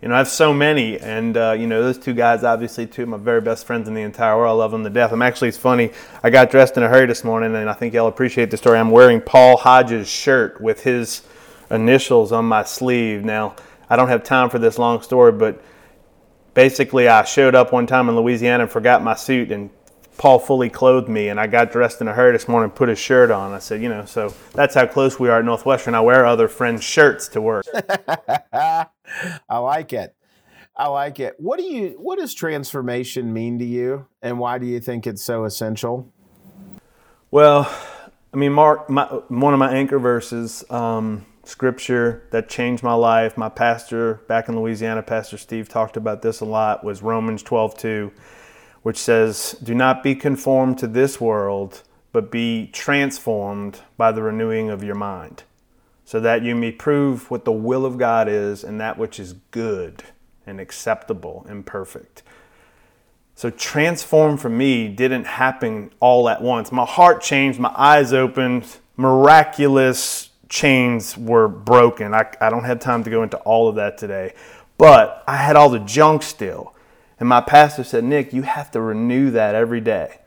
you 0.03 0.09
know, 0.09 0.15
I 0.15 0.17
have 0.17 0.27
so 0.27 0.53
many, 0.53 0.99
and 0.99 1.37
uh, 1.37 1.55
you 1.57 1.65
know, 1.65 1.81
those 1.81 1.97
two 1.97 2.13
guys, 2.13 2.43
obviously, 2.43 2.85
two 2.85 3.03
of 3.03 3.07
my 3.07 3.15
very 3.15 3.39
best 3.39 3.65
friends 3.65 3.87
in 3.87 3.93
the 3.93 4.01
entire 4.01 4.35
world. 4.35 4.59
I 4.59 4.61
love 4.61 4.71
them 4.71 4.83
to 4.83 4.89
death. 4.89 5.13
I'm 5.13 5.21
actually, 5.21 5.47
it's 5.47 5.57
funny. 5.57 5.91
I 6.21 6.29
got 6.29 6.51
dressed 6.51 6.75
in 6.75 6.83
a 6.83 6.89
hurry 6.89 7.05
this 7.05 7.23
morning, 7.23 7.55
and 7.55 7.69
I 7.69 7.73
think 7.73 7.93
y'all 7.93 8.09
appreciate 8.09 8.51
the 8.51 8.57
story. 8.57 8.79
I'm 8.79 8.91
wearing 8.91 9.21
Paul 9.21 9.55
Hodges' 9.55 10.09
shirt 10.09 10.59
with 10.59 10.83
his 10.83 11.21
initials 11.71 12.33
on 12.33 12.43
my 12.43 12.65
sleeve. 12.65 13.23
Now, 13.23 13.55
I 13.89 13.95
don't 13.95 14.09
have 14.09 14.25
time 14.25 14.49
for 14.49 14.59
this 14.59 14.77
long 14.77 15.01
story, 15.01 15.31
but 15.31 15.63
basically, 16.53 17.07
I 17.07 17.23
showed 17.23 17.55
up 17.55 17.71
one 17.71 17.87
time 17.87 18.09
in 18.09 18.17
Louisiana 18.17 18.63
and 18.63 18.71
forgot 18.71 19.01
my 19.03 19.15
suit, 19.15 19.53
and 19.53 19.69
Paul 20.17 20.37
fully 20.37 20.69
clothed 20.69 21.07
me, 21.07 21.29
and 21.29 21.39
I 21.39 21.47
got 21.47 21.71
dressed 21.71 22.01
in 22.01 22.09
a 22.09 22.13
hurry 22.13 22.33
this 22.33 22.49
morning, 22.49 22.71
put 22.71 22.89
his 22.89 22.99
shirt 22.99 23.31
on. 23.31 23.53
I 23.53 23.59
said, 23.59 23.81
you 23.81 23.87
know, 23.87 24.03
so 24.03 24.33
that's 24.53 24.75
how 24.75 24.85
close 24.85 25.17
we 25.17 25.29
are 25.29 25.39
at 25.39 25.45
Northwestern. 25.45 25.95
I 25.95 26.01
wear 26.01 26.25
other 26.25 26.49
friends' 26.49 26.83
shirts 26.83 27.29
to 27.29 27.39
work. 27.39 27.65
I 29.49 29.57
like 29.59 29.93
it. 29.93 30.15
I 30.75 30.87
like 30.87 31.19
it. 31.19 31.35
What 31.37 31.59
do 31.59 31.65
you 31.65 31.95
what 31.99 32.17
does 32.17 32.33
transformation 32.33 33.31
mean 33.31 33.59
to 33.59 33.65
you 33.65 34.07
and 34.21 34.39
why 34.39 34.57
do 34.57 34.65
you 34.65 34.79
think 34.79 35.05
it's 35.05 35.23
so 35.23 35.43
essential? 35.43 36.11
Well, 37.29 37.71
I 38.33 38.37
mean, 38.37 38.53
Mark, 38.53 38.89
my, 38.89 39.05
one 39.05 39.53
of 39.53 39.59
my 39.59 39.71
anchor 39.73 39.99
verses, 39.99 40.63
um, 40.71 41.25
scripture 41.43 42.27
that 42.31 42.49
changed 42.49 42.83
my 42.83 42.93
life. 42.93 43.37
My 43.37 43.49
pastor 43.49 44.21
back 44.27 44.49
in 44.49 44.59
Louisiana, 44.59 45.03
Pastor 45.03 45.37
Steve, 45.37 45.69
talked 45.69 45.97
about 45.97 46.21
this 46.21 46.39
a 46.39 46.45
lot. 46.45 46.83
Was 46.83 47.01
Romans 47.03 47.43
twelve 47.43 47.77
two, 47.77 48.11
which 48.81 48.97
says, 48.97 49.55
"Do 49.61 49.75
not 49.75 50.01
be 50.01 50.15
conformed 50.15 50.79
to 50.79 50.87
this 50.87 51.21
world, 51.21 51.83
but 52.11 52.31
be 52.31 52.67
transformed 52.73 53.81
by 53.97 54.11
the 54.11 54.23
renewing 54.23 54.69
of 54.69 54.83
your 54.83 54.95
mind." 54.95 55.43
So 56.13 56.19
that 56.19 56.43
you 56.43 56.53
may 56.53 56.71
prove 56.71 57.31
what 57.31 57.43
the 57.43 57.51
will 57.51 57.87
of 57.87 57.97
God 57.97 58.29
is 58.29 58.63
and 58.63 58.79
that 58.79 58.99
which 58.99 59.19
is 59.19 59.33
good 59.49 60.03
and 60.45 60.59
acceptable 60.59 61.43
and 61.49 61.65
perfect. 61.65 62.21
So, 63.33 63.49
transform 63.49 64.37
for 64.37 64.49
me 64.49 64.89
didn't 64.89 65.25
happen 65.25 65.89
all 65.99 66.29
at 66.29 66.39
once. 66.39 66.71
My 66.71 66.85
heart 66.85 67.23
changed, 67.23 67.59
my 67.59 67.73
eyes 67.75 68.13
opened, 68.13 68.77
miraculous 68.95 70.29
chains 70.49 71.17
were 71.17 71.47
broken. 71.47 72.13
I, 72.13 72.31
I 72.39 72.51
don't 72.51 72.65
have 72.65 72.79
time 72.79 73.03
to 73.05 73.09
go 73.09 73.23
into 73.23 73.37
all 73.37 73.67
of 73.67 73.73
that 73.77 73.97
today, 73.97 74.35
but 74.77 75.23
I 75.27 75.37
had 75.37 75.55
all 75.55 75.71
the 75.71 75.79
junk 75.79 76.21
still. 76.21 76.75
And 77.19 77.27
my 77.27 77.41
pastor 77.41 77.83
said, 77.83 78.03
Nick, 78.03 78.33
you 78.33 78.43
have 78.43 78.69
to 78.73 78.81
renew 78.81 79.31
that 79.31 79.55
every 79.55 79.81
day. 79.81 80.19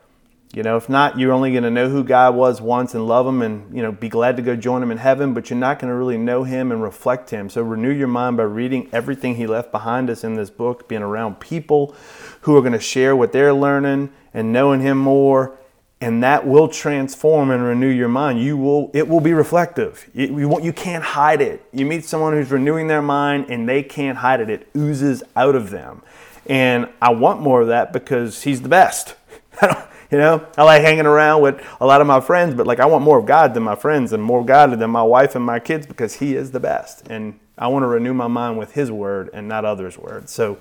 You 0.57 0.63
know, 0.63 0.79
if 0.79 0.89
not, 0.89 1.19
you're 1.19 1.35
only 1.35 1.51
going 1.51 1.65
to 1.65 1.71
know 1.71 1.91
who 1.91 2.03
God 2.03 2.35
was 2.35 2.63
once 2.63 2.95
and 2.95 3.07
love 3.07 3.27
Him 3.27 3.43
and, 3.43 3.77
you 3.77 3.83
know, 3.83 3.93
be 3.93 4.09
glad 4.09 4.39
to 4.39 4.43
go 4.43 4.57
join 4.57 4.83
Him 4.83 4.91
in 4.91 4.97
heaven, 4.97 5.35
but 5.35 5.51
you're 5.51 5.59
not 5.59 5.79
going 5.79 5.91
to 5.91 5.95
really 5.95 6.17
know 6.17 6.45
Him 6.45 6.73
and 6.73 6.83
reflect 6.83 7.29
Him. 7.29 7.51
So 7.51 7.61
renew 7.61 7.91
your 7.91 8.09
mind 8.09 8.39
by 8.39 8.45
reading 8.45 8.89
everything 8.91 9.35
He 9.35 9.47
left 9.47 9.71
behind 9.71 10.09
us 10.09 10.25
in 10.25 10.33
this 10.33 10.49
book, 10.49 10.89
being 10.89 11.03
around 11.03 11.41
people 11.41 11.95
who 12.41 12.57
are 12.57 12.63
going 12.63 12.73
to 12.73 12.81
share 12.81 13.15
what 13.15 13.33
they're 13.33 13.53
learning 13.53 14.11
and 14.33 14.51
knowing 14.51 14.81
Him 14.81 14.97
more. 14.97 15.59
And 16.01 16.23
that 16.23 16.47
will 16.47 16.69
transform 16.69 17.51
and 17.51 17.63
renew 17.63 17.91
your 17.91 18.09
mind. 18.09 18.41
You 18.41 18.57
will, 18.57 18.91
it 18.95 19.09
will 19.09 19.21
be 19.21 19.35
reflective. 19.35 20.09
You, 20.15 20.39
you, 20.39 20.63
you 20.63 20.73
can't 20.73 21.05
hide 21.05 21.43
it. 21.43 21.67
You 21.71 21.85
meet 21.85 22.07
someone 22.07 22.33
who's 22.33 22.51
renewing 22.51 22.87
their 22.87 23.03
mind 23.03 23.51
and 23.51 23.69
they 23.69 23.83
can't 23.83 24.17
hide 24.17 24.41
it. 24.41 24.49
It 24.49 24.69
oozes 24.75 25.23
out 25.37 25.55
of 25.55 25.69
them. 25.69 26.01
And 26.47 26.89
I 27.03 27.13
want 27.13 27.43
more 27.43 27.61
of 27.61 27.69
that 27.69 27.93
because 27.93 28.45
He's 28.45 28.63
the 28.63 28.71
best. 28.71 29.17
You 30.11 30.19
know, 30.19 30.47
I 30.57 30.63
like 30.63 30.83
hanging 30.83 31.07
around 31.07 31.43
with 31.43 31.61
a 31.81 31.87
lot 31.87 32.01
of 32.01 32.07
my 32.07 32.21
friends, 32.21 32.55
but 32.55 32.67
like 32.67 32.79
I 32.79 32.87
want 32.87 33.03
more 33.05 33.19
of 33.19 33.27
God 33.27 33.55
than 33.55 33.65
my 33.65 33.75
friends 33.75 34.13
and 34.13 34.23
more 34.23 34.45
God 34.45 34.79
than 34.79 34.91
my 34.91 35.03
wife 35.03 35.35
and 35.35 35.45
my 35.45 35.59
kids 35.59 35.87
because 35.87 36.15
He 36.15 36.37
is 36.37 36.53
the 36.53 36.61
best. 36.61 37.09
And 37.09 37.39
I 37.59 37.67
want 37.69 37.83
to 37.83 37.89
renew 37.89 38.15
my 38.15 38.29
mind 38.29 38.59
with 38.59 38.73
His 38.73 38.93
word 38.93 39.31
and 39.33 39.49
not 39.49 39.65
others' 39.65 39.99
word. 39.99 40.29
So 40.29 40.59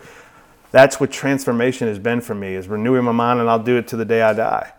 that's 0.72 1.00
what 1.00 1.12
transformation 1.12 1.88
has 1.88 2.00
been 2.00 2.22
for 2.22 2.34
me 2.34 2.56
is 2.56 2.68
renewing 2.68 3.04
my 3.04 3.12
mind 3.12 3.40
and 3.40 3.50
I'll 3.50 3.64
do 3.64 3.78
it 3.78 3.88
to 3.90 3.98
the 3.98 4.06
day 4.06 4.22
I 4.22 4.34
die. 4.34 4.74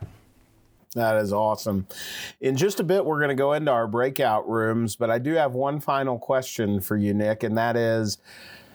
That 0.95 1.19
is 1.19 1.33
awesome. 1.33 1.87
In 2.41 2.57
just 2.57 2.81
a 2.81 2.85
bit, 2.85 3.05
we're 3.05 3.19
going 3.19 3.29
to 3.29 3.35
go 3.35 3.53
into 3.53 3.71
our 3.71 3.87
breakout 3.87 4.49
rooms, 4.49 4.97
but 4.97 5.11
I 5.11 5.19
do 5.19 5.35
have 5.35 5.53
one 5.53 5.79
final 5.79 6.19
question 6.19 6.81
for 6.81 6.97
you, 6.97 7.13
Nick, 7.13 7.43
and 7.43 7.57
that 7.59 7.77
is 7.77 8.19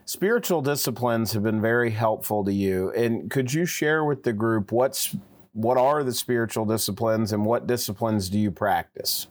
spiritual 0.05 0.61
disciplines 0.61 1.33
have 1.33 1.43
been 1.43 1.61
very 1.61 1.89
helpful 1.89 2.43
to 2.45 2.53
you. 2.53 2.91
And 2.91 3.29
could 3.31 3.53
you 3.53 3.65
share 3.65 4.05
with 4.05 4.23
the 4.23 4.33
group 4.33 4.71
what's 4.71 5.15
what 5.53 5.77
are 5.77 6.03
the 6.03 6.13
spiritual 6.13 6.65
disciplines 6.65 7.31
and 7.33 7.45
what 7.45 7.67
disciplines 7.67 8.29
do 8.29 8.39
you 8.39 8.51
practice? 8.51 9.27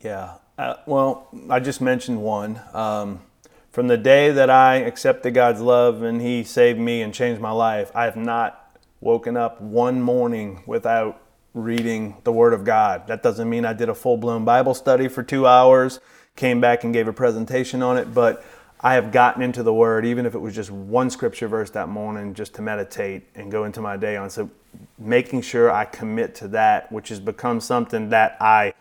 Yeah. 0.00 0.34
Uh, 0.58 0.76
well, 0.86 1.28
I 1.50 1.60
just 1.60 1.80
mentioned 1.80 2.22
one. 2.22 2.60
Um, 2.72 3.22
from 3.70 3.88
the 3.88 3.96
day 3.96 4.30
that 4.30 4.50
I 4.50 4.76
accepted 4.76 5.34
God's 5.34 5.60
love 5.60 6.02
and 6.02 6.20
He 6.20 6.44
saved 6.44 6.78
me 6.78 7.02
and 7.02 7.12
changed 7.12 7.40
my 7.40 7.50
life, 7.50 7.90
I 7.94 8.04
have 8.04 8.16
not 8.16 8.78
woken 9.00 9.36
up 9.36 9.60
one 9.60 10.00
morning 10.00 10.62
without 10.66 11.20
reading 11.54 12.16
the 12.24 12.32
Word 12.32 12.52
of 12.52 12.64
God. 12.64 13.06
That 13.06 13.22
doesn't 13.22 13.48
mean 13.48 13.64
I 13.64 13.72
did 13.72 13.88
a 13.88 13.94
full 13.94 14.16
blown 14.16 14.44
Bible 14.44 14.74
study 14.74 15.08
for 15.08 15.22
two 15.22 15.46
hours, 15.46 16.00
came 16.36 16.60
back 16.60 16.84
and 16.84 16.92
gave 16.92 17.08
a 17.08 17.12
presentation 17.12 17.82
on 17.82 17.96
it, 17.96 18.14
but 18.14 18.44
I 18.84 18.94
have 18.94 19.12
gotten 19.12 19.40
into 19.40 19.62
the 19.62 19.72
Word, 19.72 20.04
even 20.04 20.26
if 20.26 20.34
it 20.34 20.38
was 20.38 20.54
just 20.54 20.70
one 20.70 21.08
scripture 21.08 21.48
verse 21.48 21.70
that 21.70 21.88
morning, 21.88 22.34
just 22.34 22.54
to 22.56 22.62
meditate 22.62 23.22
and 23.34 23.50
go 23.50 23.64
into 23.64 23.80
my 23.80 23.96
day 23.96 24.18
on. 24.18 24.28
So 24.28 24.50
making 24.98 25.40
sure 25.40 25.72
I 25.72 25.86
commit 25.86 26.34
to 26.36 26.48
that, 26.48 26.92
which 26.92 27.08
has 27.08 27.18
become 27.18 27.60
something 27.60 28.10
that 28.10 28.36
I 28.42 28.74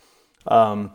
um, 0.46 0.92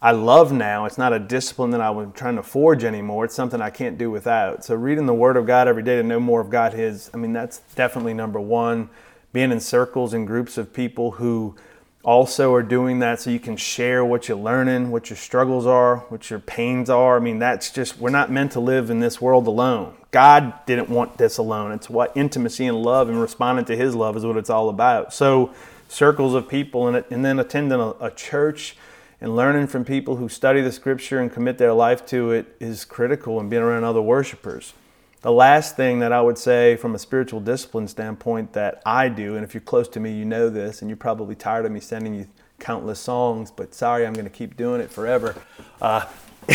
I 0.00 0.12
love 0.12 0.50
now. 0.50 0.86
It's 0.86 0.96
not 0.96 1.12
a 1.12 1.18
discipline 1.18 1.70
that 1.72 1.82
I'm 1.82 2.12
trying 2.12 2.36
to 2.36 2.42
forge 2.42 2.82
anymore. 2.82 3.26
It's 3.26 3.34
something 3.34 3.60
I 3.60 3.68
can't 3.68 3.98
do 3.98 4.10
without. 4.10 4.64
So 4.64 4.74
reading 4.74 5.04
the 5.04 5.12
Word 5.12 5.36
of 5.36 5.46
God 5.46 5.68
every 5.68 5.82
day 5.82 5.96
to 5.96 6.02
know 6.02 6.18
more 6.18 6.40
of 6.40 6.48
God, 6.48 6.72
His, 6.72 7.10
I 7.12 7.18
mean, 7.18 7.34
that's 7.34 7.58
definitely 7.74 8.14
number 8.14 8.40
one. 8.40 8.88
Being 9.34 9.52
in 9.52 9.60
circles 9.60 10.14
and 10.14 10.26
groups 10.26 10.56
of 10.56 10.72
people 10.72 11.10
who 11.12 11.56
also 12.02 12.54
are 12.54 12.62
doing 12.62 13.00
that 13.00 13.20
so 13.20 13.30
you 13.30 13.40
can 13.40 13.56
share 13.56 14.04
what 14.04 14.28
you're 14.28 14.38
learning, 14.38 14.90
what 14.90 15.10
your 15.10 15.16
struggles 15.16 15.66
are, 15.66 15.98
what 16.08 16.30
your 16.30 16.38
pains 16.38 16.88
are. 16.88 17.16
I 17.16 17.20
mean, 17.20 17.38
that's 17.38 17.70
just, 17.70 17.98
we're 17.98 18.10
not 18.10 18.30
meant 18.30 18.52
to 18.52 18.60
live 18.60 18.90
in 18.90 19.00
this 19.00 19.20
world 19.20 19.46
alone. 19.46 19.94
God 20.10 20.54
didn't 20.66 20.88
want 20.88 21.18
this 21.18 21.38
alone. 21.38 21.72
It's 21.72 21.90
what 21.90 22.16
intimacy 22.16 22.66
and 22.66 22.82
love 22.82 23.08
and 23.08 23.20
responding 23.20 23.66
to 23.66 23.76
His 23.76 23.94
love 23.94 24.16
is 24.16 24.24
what 24.24 24.36
it's 24.36 24.50
all 24.50 24.68
about. 24.68 25.12
So, 25.12 25.52
circles 25.88 26.34
of 26.34 26.48
people 26.48 26.88
and, 26.88 27.04
and 27.10 27.24
then 27.24 27.38
attending 27.38 27.78
a, 27.78 27.90
a 28.00 28.10
church 28.12 28.76
and 29.20 29.36
learning 29.36 29.66
from 29.66 29.84
people 29.84 30.16
who 30.16 30.28
study 30.28 30.60
the 30.60 30.72
scripture 30.72 31.18
and 31.18 31.32
commit 31.32 31.58
their 31.58 31.72
life 31.72 32.06
to 32.06 32.30
it 32.30 32.56
is 32.60 32.84
critical 32.84 33.38
and 33.38 33.50
being 33.50 33.62
around 33.62 33.84
other 33.84 34.00
worshipers. 34.00 34.72
The 35.22 35.30
last 35.30 35.76
thing 35.76 35.98
that 35.98 36.12
I 36.12 36.22
would 36.22 36.38
say 36.38 36.76
from 36.76 36.94
a 36.94 36.98
spiritual 36.98 37.40
discipline 37.40 37.88
standpoint 37.88 38.54
that 38.54 38.80
I 38.86 39.10
do, 39.10 39.36
and 39.36 39.44
if 39.44 39.52
you're 39.52 39.60
close 39.60 39.86
to 39.88 40.00
me, 40.00 40.12
you 40.12 40.24
know 40.24 40.48
this, 40.48 40.80
and 40.80 40.88
you're 40.88 40.96
probably 40.96 41.34
tired 41.34 41.66
of 41.66 41.72
me 41.72 41.80
sending 41.80 42.14
you 42.14 42.26
countless 42.58 43.00
songs, 43.00 43.50
but 43.50 43.74
sorry, 43.74 44.06
I'm 44.06 44.14
going 44.14 44.24
to 44.24 44.30
keep 44.30 44.56
doing 44.56 44.80
it 44.80 44.90
forever. 44.90 45.34
Uh, 45.80 46.06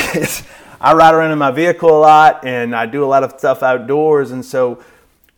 I 0.82 0.94
ride 0.94 1.14
around 1.14 1.32
in 1.32 1.38
my 1.38 1.52
vehicle 1.52 1.90
a 1.90 2.00
lot, 2.00 2.44
and 2.44 2.76
I 2.76 2.88
do 2.88 3.04
a 3.04 3.06
lot 3.06 3.24
of 3.24 3.38
stuff 3.38 3.62
outdoors, 3.62 4.32
and 4.32 4.44
so 4.44 4.84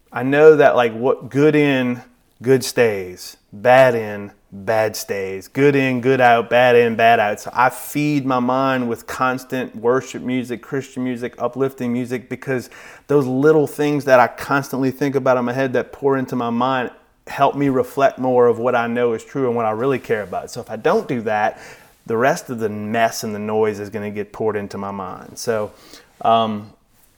I 0.09 0.23
know 0.23 0.55
that 0.55 0.77
like 0.77 0.93
what 0.93 1.29
good 1.29 1.55
in, 1.55 2.01
good 2.41 2.63
stays, 2.63 3.37
bad 3.51 3.95
in, 3.95 4.31
bad 4.51 4.95
stays, 4.95 5.47
good 5.47 5.75
in, 5.75 6.01
good 6.01 6.21
out, 6.21 6.49
bad 6.49 6.75
in, 6.75 6.95
bad 6.95 7.19
out. 7.19 7.39
So 7.39 7.51
I 7.53 7.69
feed 7.69 8.25
my 8.25 8.39
mind 8.39 8.87
with 8.87 9.07
constant 9.07 9.75
worship 9.75 10.21
music, 10.21 10.61
Christian 10.61 11.03
music, 11.03 11.35
uplifting 11.37 11.91
music, 11.91 12.29
because 12.29 12.69
those 13.07 13.25
little 13.25 13.67
things 13.67 14.05
that 14.05 14.19
I 14.19 14.27
constantly 14.27 14.91
think 14.91 15.15
about 15.15 15.37
in 15.37 15.45
my 15.45 15.53
head 15.53 15.73
that 15.73 15.91
pour 15.91 16.17
into 16.17 16.35
my 16.35 16.49
mind 16.49 16.91
help 17.27 17.55
me 17.55 17.67
reflect 17.69 18.19
more 18.19 18.47
of 18.47 18.57
what 18.57 18.73
I 18.73 18.87
know 18.87 19.13
is 19.13 19.23
true 19.23 19.47
and 19.47 19.55
what 19.55 19.65
I 19.65 19.71
really 19.71 19.99
care 19.99 20.21
about. 20.21 20.49
So 20.49 20.61
if 20.61 20.69
I 20.69 20.77
don't 20.77 21.07
do 21.07 21.21
that, 21.21 21.59
the 22.05 22.15
rest 22.15 22.49
of 22.49 22.59
the 22.59 22.69
mess 22.69 23.23
and 23.23 23.35
the 23.35 23.39
noise 23.39 23.79
is 23.79 23.89
going 23.89 24.09
to 24.09 24.15
get 24.15 24.31
poured 24.31 24.55
into 24.55 24.77
my 24.77 24.91
mind. 24.91 25.37
So 25.37 25.73
um, 26.21 26.71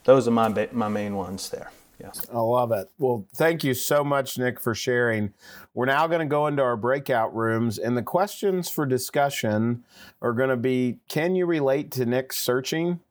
those 0.05 0.27
are 0.27 0.31
my, 0.31 0.67
my 0.71 0.87
main 0.87 1.15
ones 1.15 1.49
there. 1.51 1.71
Yeah. 1.99 2.11
I 2.33 2.39
love 2.39 2.71
it. 2.71 2.89
Well, 2.97 3.25
thank 3.35 3.63
you 3.63 3.73
so 3.73 4.03
much, 4.03 4.37
Nick, 4.37 4.59
for 4.59 4.73
sharing. 4.73 5.33
We're 5.73 5.85
now 5.85 6.07
going 6.07 6.21
to 6.21 6.25
go 6.25 6.47
into 6.47 6.63
our 6.63 6.77
breakout 6.77 7.35
rooms, 7.35 7.77
and 7.77 7.97
the 7.97 8.01
questions 8.01 8.69
for 8.69 8.85
discussion 8.85 9.83
are 10.21 10.33
going 10.33 10.49
to 10.49 10.57
be 10.57 10.99
Can 11.09 11.35
you 11.35 11.45
relate 11.45 11.91
to 11.91 12.05
Nick's 12.05 12.37
searching? 12.37 13.01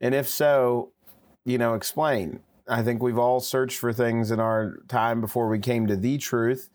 And 0.00 0.14
if 0.14 0.28
so, 0.28 0.90
you 1.44 1.56
know, 1.56 1.74
explain. 1.74 2.40
I 2.66 2.82
think 2.82 3.02
we've 3.02 3.18
all 3.18 3.40
searched 3.40 3.78
for 3.78 3.92
things 3.92 4.30
in 4.30 4.40
our 4.40 4.78
time 4.88 5.20
before 5.20 5.48
we 5.48 5.58
came 5.58 5.86
to 5.86 5.96
the 5.96 6.16
truth. 6.16 6.70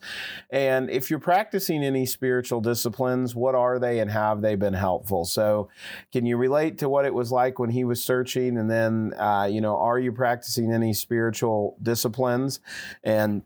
And 0.51 0.89
if 0.89 1.09
you're 1.09 1.19
practicing 1.19 1.83
any 1.83 2.05
spiritual 2.05 2.61
disciplines, 2.61 3.33
what 3.33 3.55
are 3.55 3.79
they 3.79 3.99
and 3.99 4.11
how 4.11 4.29
have 4.29 4.41
they 4.41 4.55
been 4.55 4.75
helpful? 4.75 5.25
So, 5.25 5.69
can 6.11 6.27
you 6.27 6.37
relate 6.37 6.77
to 6.79 6.89
what 6.89 7.05
it 7.05 7.13
was 7.13 7.31
like 7.31 7.57
when 7.57 7.71
he 7.71 7.83
was 7.83 8.03
searching? 8.03 8.57
And 8.57 8.69
then, 8.69 9.13
uh, 9.17 9.47
you 9.49 9.61
know, 9.61 9.77
are 9.77 9.97
you 9.97 10.11
practicing 10.11 10.71
any 10.71 10.93
spiritual 10.93 11.75
disciplines? 11.81 12.59
And 13.03 13.41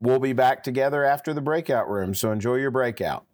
we'll 0.00 0.18
be 0.18 0.32
back 0.32 0.62
together 0.62 1.04
after 1.04 1.34
the 1.34 1.42
breakout 1.42 1.90
room. 1.90 2.14
So, 2.14 2.32
enjoy 2.32 2.56
your 2.56 2.70
breakout. 2.70 3.26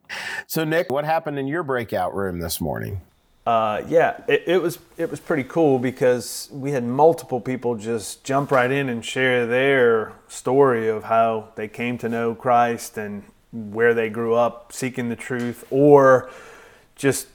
So, 0.49 0.65
Nick, 0.65 0.91
what 0.91 1.05
happened 1.05 1.39
in 1.39 1.47
your 1.47 1.63
breakout 1.63 2.13
room 2.13 2.41
this 2.41 2.61
morning? 2.61 3.03
Uh, 3.49 3.83
yeah, 3.89 4.21
it, 4.29 4.43
it, 4.47 4.61
was 4.61 4.79
it 4.99 5.11
was 5.11 5.21
pretty 5.21 5.43
cool 5.43 5.79
because 5.79 6.51
we 6.53 6.71
had 6.73 6.85
multiple 6.85 7.41
people 7.41 7.77
just 7.77 8.23
jump 8.23 8.51
right 8.51 8.71
in 8.71 8.91
and 8.91 9.03
share 9.03 9.47
their 9.47 10.13
story 10.29 10.87
of 10.87 11.05
how 11.05 11.49
they 11.55 11.67
came 11.67 11.97
to 11.97 12.11
know 12.11 12.35
Christ 12.35 12.99
and 12.99 13.23
where 13.51 13.95
they 13.95 14.11
grew 14.11 14.35
up 14.35 14.71
seeking 14.71 15.09
the 15.09 15.17
truth, 15.17 15.65
or 15.71 16.29
just 16.95 17.29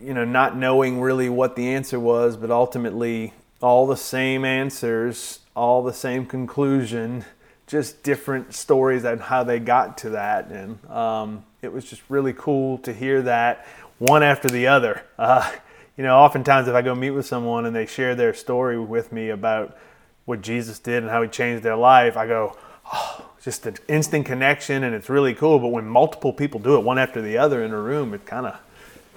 you 0.00 0.14
know 0.14 0.24
not 0.24 0.56
knowing 0.56 1.00
really 1.00 1.28
what 1.28 1.56
the 1.56 1.74
answer 1.74 1.98
was, 1.98 2.36
but 2.36 2.52
ultimately 2.52 3.32
all 3.60 3.88
the 3.88 3.96
same 3.96 4.44
answers, 4.44 5.40
all 5.56 5.82
the 5.82 5.92
same 5.92 6.26
conclusion, 6.26 7.24
just 7.66 8.04
different 8.04 8.54
stories 8.54 9.02
and 9.02 9.20
how 9.20 9.42
they 9.42 9.58
got 9.58 9.98
to 9.98 10.10
that, 10.10 10.46
and 10.46 10.88
um, 10.88 11.44
it 11.60 11.72
was 11.72 11.84
just 11.84 12.02
really 12.08 12.32
cool 12.34 12.78
to 12.78 12.92
hear 12.92 13.20
that 13.22 13.66
one 14.00 14.22
after 14.22 14.48
the 14.48 14.66
other. 14.66 15.04
Uh, 15.18 15.52
you 15.96 16.02
know, 16.02 16.16
oftentimes 16.16 16.66
if 16.66 16.74
I 16.74 16.80
go 16.82 16.94
meet 16.94 17.10
with 17.10 17.26
someone 17.26 17.66
and 17.66 17.76
they 17.76 17.84
share 17.84 18.14
their 18.14 18.32
story 18.32 18.78
with 18.78 19.12
me 19.12 19.28
about 19.28 19.76
what 20.24 20.40
Jesus 20.40 20.78
did 20.78 21.02
and 21.02 21.10
how 21.10 21.22
he 21.22 21.28
changed 21.28 21.62
their 21.62 21.76
life, 21.76 22.16
I 22.16 22.26
go, 22.26 22.56
oh, 22.92 23.30
just 23.42 23.66
an 23.66 23.76
instant 23.88 24.24
connection 24.24 24.84
and 24.84 24.94
it's 24.94 25.10
really 25.10 25.34
cool. 25.34 25.58
But 25.58 25.68
when 25.68 25.86
multiple 25.86 26.32
people 26.32 26.58
do 26.60 26.76
it 26.76 26.80
one 26.80 26.98
after 26.98 27.20
the 27.20 27.36
other 27.36 27.62
in 27.62 27.72
a 27.72 27.78
room, 27.78 28.14
it 28.14 28.24
kind 28.24 28.46
of 28.46 28.58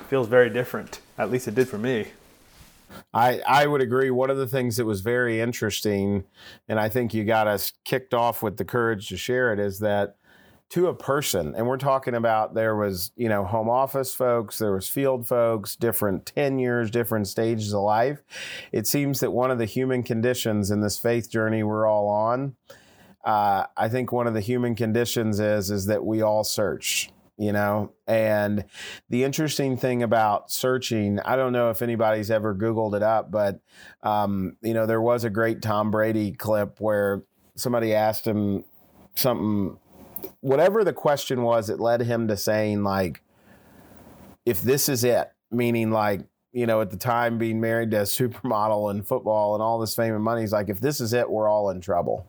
feels 0.10 0.28
very 0.28 0.50
different. 0.50 1.00
At 1.18 1.32
least 1.32 1.48
it 1.48 1.56
did 1.56 1.70
for 1.70 1.78
me. 1.78 2.10
I, 3.14 3.40
I 3.48 3.66
would 3.66 3.82
agree. 3.82 4.12
One 4.12 4.30
of 4.30 4.38
the 4.38 4.48
things 4.48 4.76
that 4.78 4.86
was 4.86 5.00
very 5.00 5.40
interesting, 5.40 6.26
and 6.68 6.78
I 6.78 6.90
think 6.90 7.14
you 7.14 7.24
got 7.24 7.48
us 7.48 7.72
kicked 7.86 8.14
off 8.14 8.44
with 8.44 8.58
the 8.58 8.66
courage 8.66 9.08
to 9.10 9.18
share 9.18 9.54
it, 9.54 9.60
is 9.60 9.80
that 9.80 10.18
to 10.74 10.88
a 10.88 10.94
person 10.96 11.54
and 11.56 11.68
we're 11.68 11.78
talking 11.78 12.16
about 12.16 12.56
there 12.56 12.76
was 12.76 13.12
you 13.16 13.30
know 13.30 13.46
home 13.46 13.70
office 13.70 14.16
folks 14.16 14.58
there 14.58 14.74
was 14.74 14.90
field 14.90 15.28
folks 15.28 15.76
different 15.76 16.26
tenures 16.26 16.90
different 16.90 17.28
stages 17.28 17.76
of 17.76 17.82
life. 17.82 18.24
It 18.72 18.88
seems 18.88 19.20
that 19.20 19.30
one 19.30 19.52
of 19.52 19.60
the 19.60 19.66
human 19.66 20.02
conditions 20.02 20.72
in 20.72 20.82
this 20.82 20.98
faith 20.98 21.30
journey 21.30 21.62
we're 21.62 21.86
all 21.86 22.08
on 22.10 22.56
uh, 23.24 23.66
i 23.78 23.88
think 23.88 24.12
one 24.12 24.26
of 24.26 24.34
the 24.34 24.42
human 24.42 24.74
conditions 24.74 25.40
is 25.40 25.70
is 25.70 25.86
that 25.86 26.04
we 26.04 26.24
all 26.24 26.44
search 26.44 27.12
you 27.36 27.52
know? 27.52 27.92
And 28.06 28.66
the 29.10 29.24
interesting 29.24 29.78
thing 29.78 30.02
about 30.02 30.50
searching 30.50 31.20
i 31.20 31.36
don't 31.36 31.54
know 31.54 31.70
if 31.70 31.84
anybody's 31.84 32.32
ever 32.32 32.56
googled 32.56 32.96
it 32.96 33.04
up 33.04 33.30
but 33.30 33.60
um, 34.02 34.58
you 34.64 34.74
know 34.74 34.88
there 34.88 35.02
was 35.02 35.24
a 35.24 35.30
great 35.30 35.62
tom 35.62 35.92
brady 35.92 36.32
clip 36.32 36.82
where 36.82 37.22
somebody 37.56 37.94
asked 37.94 38.26
him 38.26 38.64
something, 39.16 39.78
whatever 40.42 40.84
the 40.84 40.94
question 40.94 41.44
was, 41.44 41.70
it 41.70 41.80
led 41.80 42.02
him 42.02 42.28
to 42.28 42.38
saying, 42.38 42.84
like, 42.84 43.22
if 44.46 44.62
this 44.62 44.90
is 44.90 45.04
it, 45.04 45.32
meaning 45.52 45.92
like, 45.92 46.22
you 46.52 46.68
know, 46.68 46.82
at 46.82 46.92
the 46.92 46.98
time 46.98 47.38
being 47.38 47.60
married 47.60 47.92
to 47.92 48.02
a 48.02 48.04
supermodel 48.04 48.92
and 48.92 49.06
football 49.06 49.56
and 49.56 49.64
all 49.64 49.80
this 49.80 49.96
fame 49.96 50.14
and 50.14 50.24
money, 50.24 50.42
he's 50.42 50.54
like, 50.54 50.70
if 50.70 50.80
this 50.80 51.02
is 51.02 51.14
it, 51.14 51.30
we're 51.30 51.48
all 51.48 51.70
in 51.70 51.82
trouble. 51.82 52.28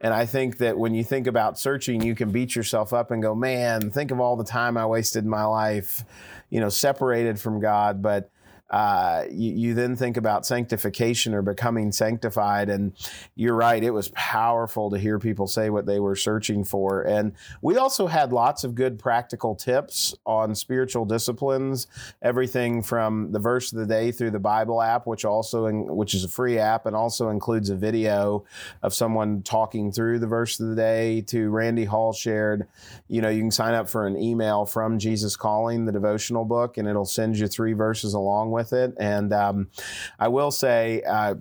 And 0.00 0.14
I 0.14 0.26
think 0.26 0.58
that 0.58 0.78
when 0.78 0.94
you 0.94 1.04
think 1.04 1.26
about 1.26 1.58
searching, 1.58 2.02
you 2.02 2.14
can 2.14 2.30
beat 2.30 2.54
yourself 2.56 2.92
up 2.92 3.10
and 3.10 3.22
go, 3.22 3.34
man, 3.34 3.90
think 3.90 4.10
of 4.10 4.20
all 4.20 4.36
the 4.36 4.44
time 4.44 4.76
I 4.76 4.86
wasted 4.86 5.24
in 5.24 5.30
my 5.30 5.44
life, 5.44 6.04
you 6.48 6.60
know, 6.60 6.68
separated 6.68 7.38
from 7.38 7.60
God. 7.60 8.00
But 8.00 8.30
uh, 8.70 9.24
you, 9.28 9.52
you, 9.52 9.74
then 9.74 9.96
think 9.96 10.16
about 10.16 10.46
sanctification 10.46 11.34
or 11.34 11.42
becoming 11.42 11.90
sanctified. 11.90 12.68
And 12.68 12.92
you're 13.34 13.56
right, 13.56 13.82
it 13.82 13.90
was 13.90 14.08
powerful 14.14 14.90
to 14.90 14.98
hear 14.98 15.18
people 15.18 15.48
say 15.48 15.70
what 15.70 15.86
they 15.86 15.98
were 15.98 16.14
searching 16.14 16.62
for. 16.62 17.02
And 17.02 17.32
we 17.62 17.76
also 17.76 18.06
had 18.06 18.32
lots 18.32 18.62
of 18.62 18.76
good 18.76 18.96
practical 18.96 19.56
tips 19.56 20.14
on 20.24 20.54
spiritual 20.54 21.04
disciplines, 21.04 21.88
everything 22.22 22.80
from 22.80 23.32
the 23.32 23.40
verse 23.40 23.72
of 23.72 23.78
the 23.78 23.86
day 23.86 24.12
through 24.12 24.30
the 24.30 24.38
Bible 24.38 24.80
app, 24.80 25.04
which 25.04 25.24
also 25.24 25.66
in, 25.66 25.96
which 25.96 26.14
is 26.14 26.22
a 26.22 26.28
free 26.28 26.58
app 26.58 26.86
and 26.86 26.94
also 26.94 27.30
includes 27.30 27.70
a 27.70 27.76
video 27.76 28.44
of 28.84 28.94
someone 28.94 29.42
talking 29.42 29.90
through 29.90 30.20
the 30.20 30.28
verse 30.28 30.60
of 30.60 30.68
the 30.68 30.76
day. 30.76 31.22
To 31.22 31.50
Randy 31.50 31.86
Hall 31.86 32.12
shared, 32.12 32.68
you 33.08 33.20
know, 33.20 33.30
you 33.30 33.40
can 33.40 33.50
sign 33.50 33.74
up 33.74 33.90
for 33.90 34.06
an 34.06 34.16
email 34.16 34.64
from 34.64 35.00
Jesus 35.00 35.34
Calling, 35.34 35.86
the 35.86 35.92
devotional 35.92 36.44
book, 36.44 36.78
and 36.78 36.86
it'll 36.86 37.04
send 37.04 37.36
you 37.36 37.48
three 37.48 37.72
verses 37.72 38.14
along 38.14 38.52
with 38.52 38.59
with 38.60 38.72
it. 38.72 38.94
And 38.98 39.32
um, 39.32 39.70
I 40.18 40.28
will 40.28 40.50
say, 40.50 41.02
uh, 41.02 41.36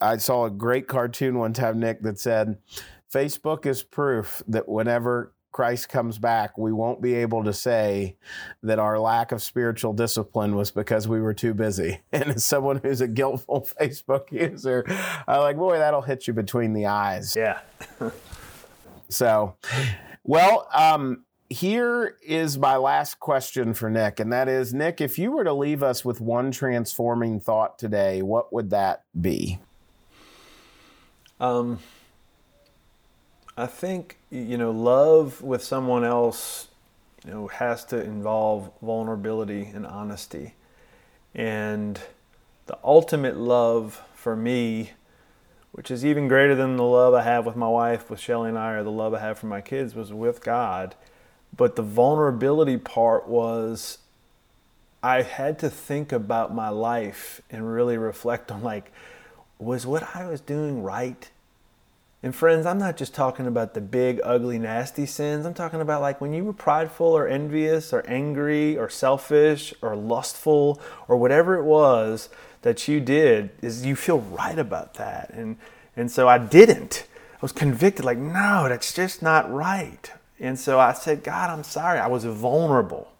I 0.00 0.16
saw 0.18 0.44
a 0.44 0.50
great 0.50 0.88
cartoon 0.88 1.38
one 1.38 1.52
time, 1.52 1.80
Nick, 1.80 2.02
that 2.02 2.18
said, 2.18 2.58
Facebook 3.12 3.66
is 3.66 3.82
proof 3.82 4.42
that 4.46 4.68
whenever 4.68 5.32
Christ 5.52 5.88
comes 5.88 6.18
back, 6.18 6.56
we 6.56 6.72
won't 6.72 7.02
be 7.02 7.14
able 7.14 7.44
to 7.44 7.52
say 7.52 8.16
that 8.62 8.78
our 8.78 8.98
lack 8.98 9.32
of 9.32 9.42
spiritual 9.42 9.92
discipline 9.92 10.54
was 10.54 10.70
because 10.70 11.08
we 11.08 11.20
were 11.20 11.34
too 11.34 11.54
busy. 11.54 12.00
And 12.12 12.30
as 12.30 12.44
someone 12.44 12.80
who's 12.82 13.00
a 13.00 13.08
guiltful 13.08 13.66
Facebook 13.80 14.30
user, 14.30 14.84
I'm 15.26 15.40
like, 15.40 15.56
boy, 15.56 15.78
that'll 15.78 16.02
hit 16.02 16.28
you 16.28 16.34
between 16.34 16.72
the 16.72 16.86
eyes. 16.86 17.34
Yeah. 17.34 17.60
so, 19.08 19.56
well, 20.22 20.68
um, 20.72 21.24
here 21.50 22.16
is 22.22 22.56
my 22.56 22.76
last 22.76 23.18
question 23.18 23.74
for 23.74 23.90
Nick, 23.90 24.20
and 24.20 24.32
that 24.32 24.48
is 24.48 24.72
Nick, 24.72 25.00
if 25.00 25.18
you 25.18 25.32
were 25.32 25.42
to 25.42 25.52
leave 25.52 25.82
us 25.82 26.04
with 26.04 26.20
one 26.20 26.52
transforming 26.52 27.40
thought 27.40 27.76
today, 27.76 28.22
what 28.22 28.52
would 28.52 28.70
that 28.70 29.02
be? 29.20 29.58
Um, 31.40 31.80
I 33.56 33.66
think 33.66 34.18
you 34.30 34.56
know, 34.56 34.70
love 34.70 35.42
with 35.42 35.64
someone 35.64 36.04
else, 36.04 36.68
you 37.24 37.32
know, 37.32 37.48
has 37.48 37.84
to 37.86 38.00
involve 38.00 38.70
vulnerability 38.80 39.72
and 39.74 39.84
honesty, 39.84 40.54
and 41.34 42.00
the 42.66 42.78
ultimate 42.84 43.36
love 43.36 44.00
for 44.14 44.36
me, 44.36 44.92
which 45.72 45.90
is 45.90 46.04
even 46.04 46.28
greater 46.28 46.54
than 46.54 46.76
the 46.76 46.84
love 46.84 47.12
I 47.12 47.22
have 47.22 47.44
with 47.44 47.56
my 47.56 47.66
wife, 47.66 48.08
with 48.08 48.20
Shelly 48.20 48.50
and 48.50 48.58
I, 48.58 48.74
or 48.74 48.84
the 48.84 48.92
love 48.92 49.14
I 49.14 49.18
have 49.18 49.40
for 49.40 49.46
my 49.46 49.60
kids, 49.60 49.96
was 49.96 50.12
with 50.12 50.44
God 50.44 50.94
but 51.56 51.76
the 51.76 51.82
vulnerability 51.82 52.76
part 52.76 53.28
was 53.28 53.98
I 55.02 55.22
had 55.22 55.58
to 55.60 55.70
think 55.70 56.12
about 56.12 56.54
my 56.54 56.68
life 56.68 57.40
and 57.50 57.72
really 57.72 57.96
reflect 57.96 58.50
on 58.50 58.62
like, 58.62 58.92
was 59.58 59.86
what 59.86 60.14
I 60.14 60.26
was 60.28 60.40
doing 60.40 60.82
right? 60.82 61.30
And 62.22 62.34
friends, 62.34 62.66
I'm 62.66 62.78
not 62.78 62.98
just 62.98 63.14
talking 63.14 63.46
about 63.46 63.72
the 63.72 63.80
big, 63.80 64.20
ugly, 64.22 64.58
nasty 64.58 65.06
sins. 65.06 65.46
I'm 65.46 65.54
talking 65.54 65.80
about 65.80 66.02
like 66.02 66.20
when 66.20 66.34
you 66.34 66.44
were 66.44 66.52
prideful 66.52 67.06
or 67.06 67.26
envious 67.26 67.94
or 67.94 68.04
angry 68.06 68.76
or 68.76 68.90
selfish 68.90 69.72
or 69.80 69.96
lustful 69.96 70.80
or 71.08 71.16
whatever 71.16 71.56
it 71.56 71.64
was 71.64 72.28
that 72.60 72.86
you 72.86 73.00
did, 73.00 73.48
is 73.62 73.86
you 73.86 73.96
feel 73.96 74.18
right 74.20 74.58
about 74.58 74.94
that. 74.94 75.30
And 75.30 75.56
and 75.96 76.10
so 76.10 76.28
I 76.28 76.36
didn't. 76.36 77.06
I 77.34 77.38
was 77.40 77.52
convicted, 77.52 78.04
like, 78.04 78.18
no, 78.18 78.68
that's 78.68 78.92
just 78.92 79.22
not 79.22 79.50
right. 79.50 80.12
And 80.40 80.58
so 80.58 80.80
I 80.80 80.94
said, 80.94 81.22
God, 81.22 81.50
I'm 81.50 81.62
sorry. 81.62 82.00
I 82.00 82.06
was 82.06 82.24
vulnerable. 82.24 83.12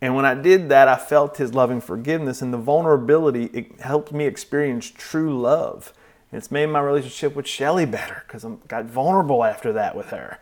And 0.00 0.14
when 0.14 0.24
I 0.24 0.34
did 0.34 0.68
that, 0.68 0.88
I 0.88 0.96
felt 0.96 1.38
his 1.38 1.54
loving 1.54 1.80
forgiveness, 1.80 2.42
and 2.42 2.52
the 2.52 2.58
vulnerability 2.58 3.46
it 3.52 3.80
helped 3.80 4.12
me 4.12 4.26
experience 4.26 4.90
true 4.90 5.40
love. 5.40 5.92
And 6.30 6.38
it's 6.38 6.50
made 6.50 6.66
my 6.66 6.80
relationship 6.80 7.34
with 7.34 7.46
Shelly 7.48 7.86
better 7.86 8.22
because 8.26 8.44
I 8.44 8.52
got 8.68 8.84
vulnerable 8.84 9.42
after 9.42 9.72
that 9.72 9.96
with 9.96 10.10
her. 10.10 10.38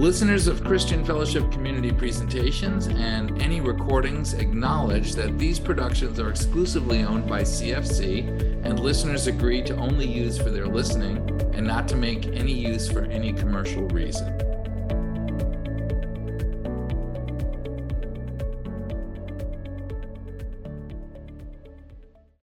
Listeners 0.00 0.46
of 0.46 0.64
Christian 0.64 1.04
Fellowship 1.04 1.52
Community 1.52 1.92
presentations 1.92 2.86
and 2.86 3.42
any 3.42 3.60
recordings 3.60 4.32
acknowledge 4.32 5.14
that 5.14 5.38
these 5.38 5.60
productions 5.60 6.18
are 6.18 6.30
exclusively 6.30 7.02
owned 7.02 7.28
by 7.28 7.42
CFC, 7.42 8.26
and 8.64 8.80
listeners 8.80 9.26
agree 9.26 9.60
to 9.60 9.76
only 9.76 10.06
use 10.06 10.38
for 10.38 10.48
their 10.48 10.66
listening 10.66 11.18
and 11.52 11.66
not 11.66 11.86
to 11.88 11.96
make 11.96 12.28
any 12.28 12.54
use 12.54 12.90
for 12.90 13.02
any 13.02 13.34
commercial 13.34 13.86
reason. 13.88 14.49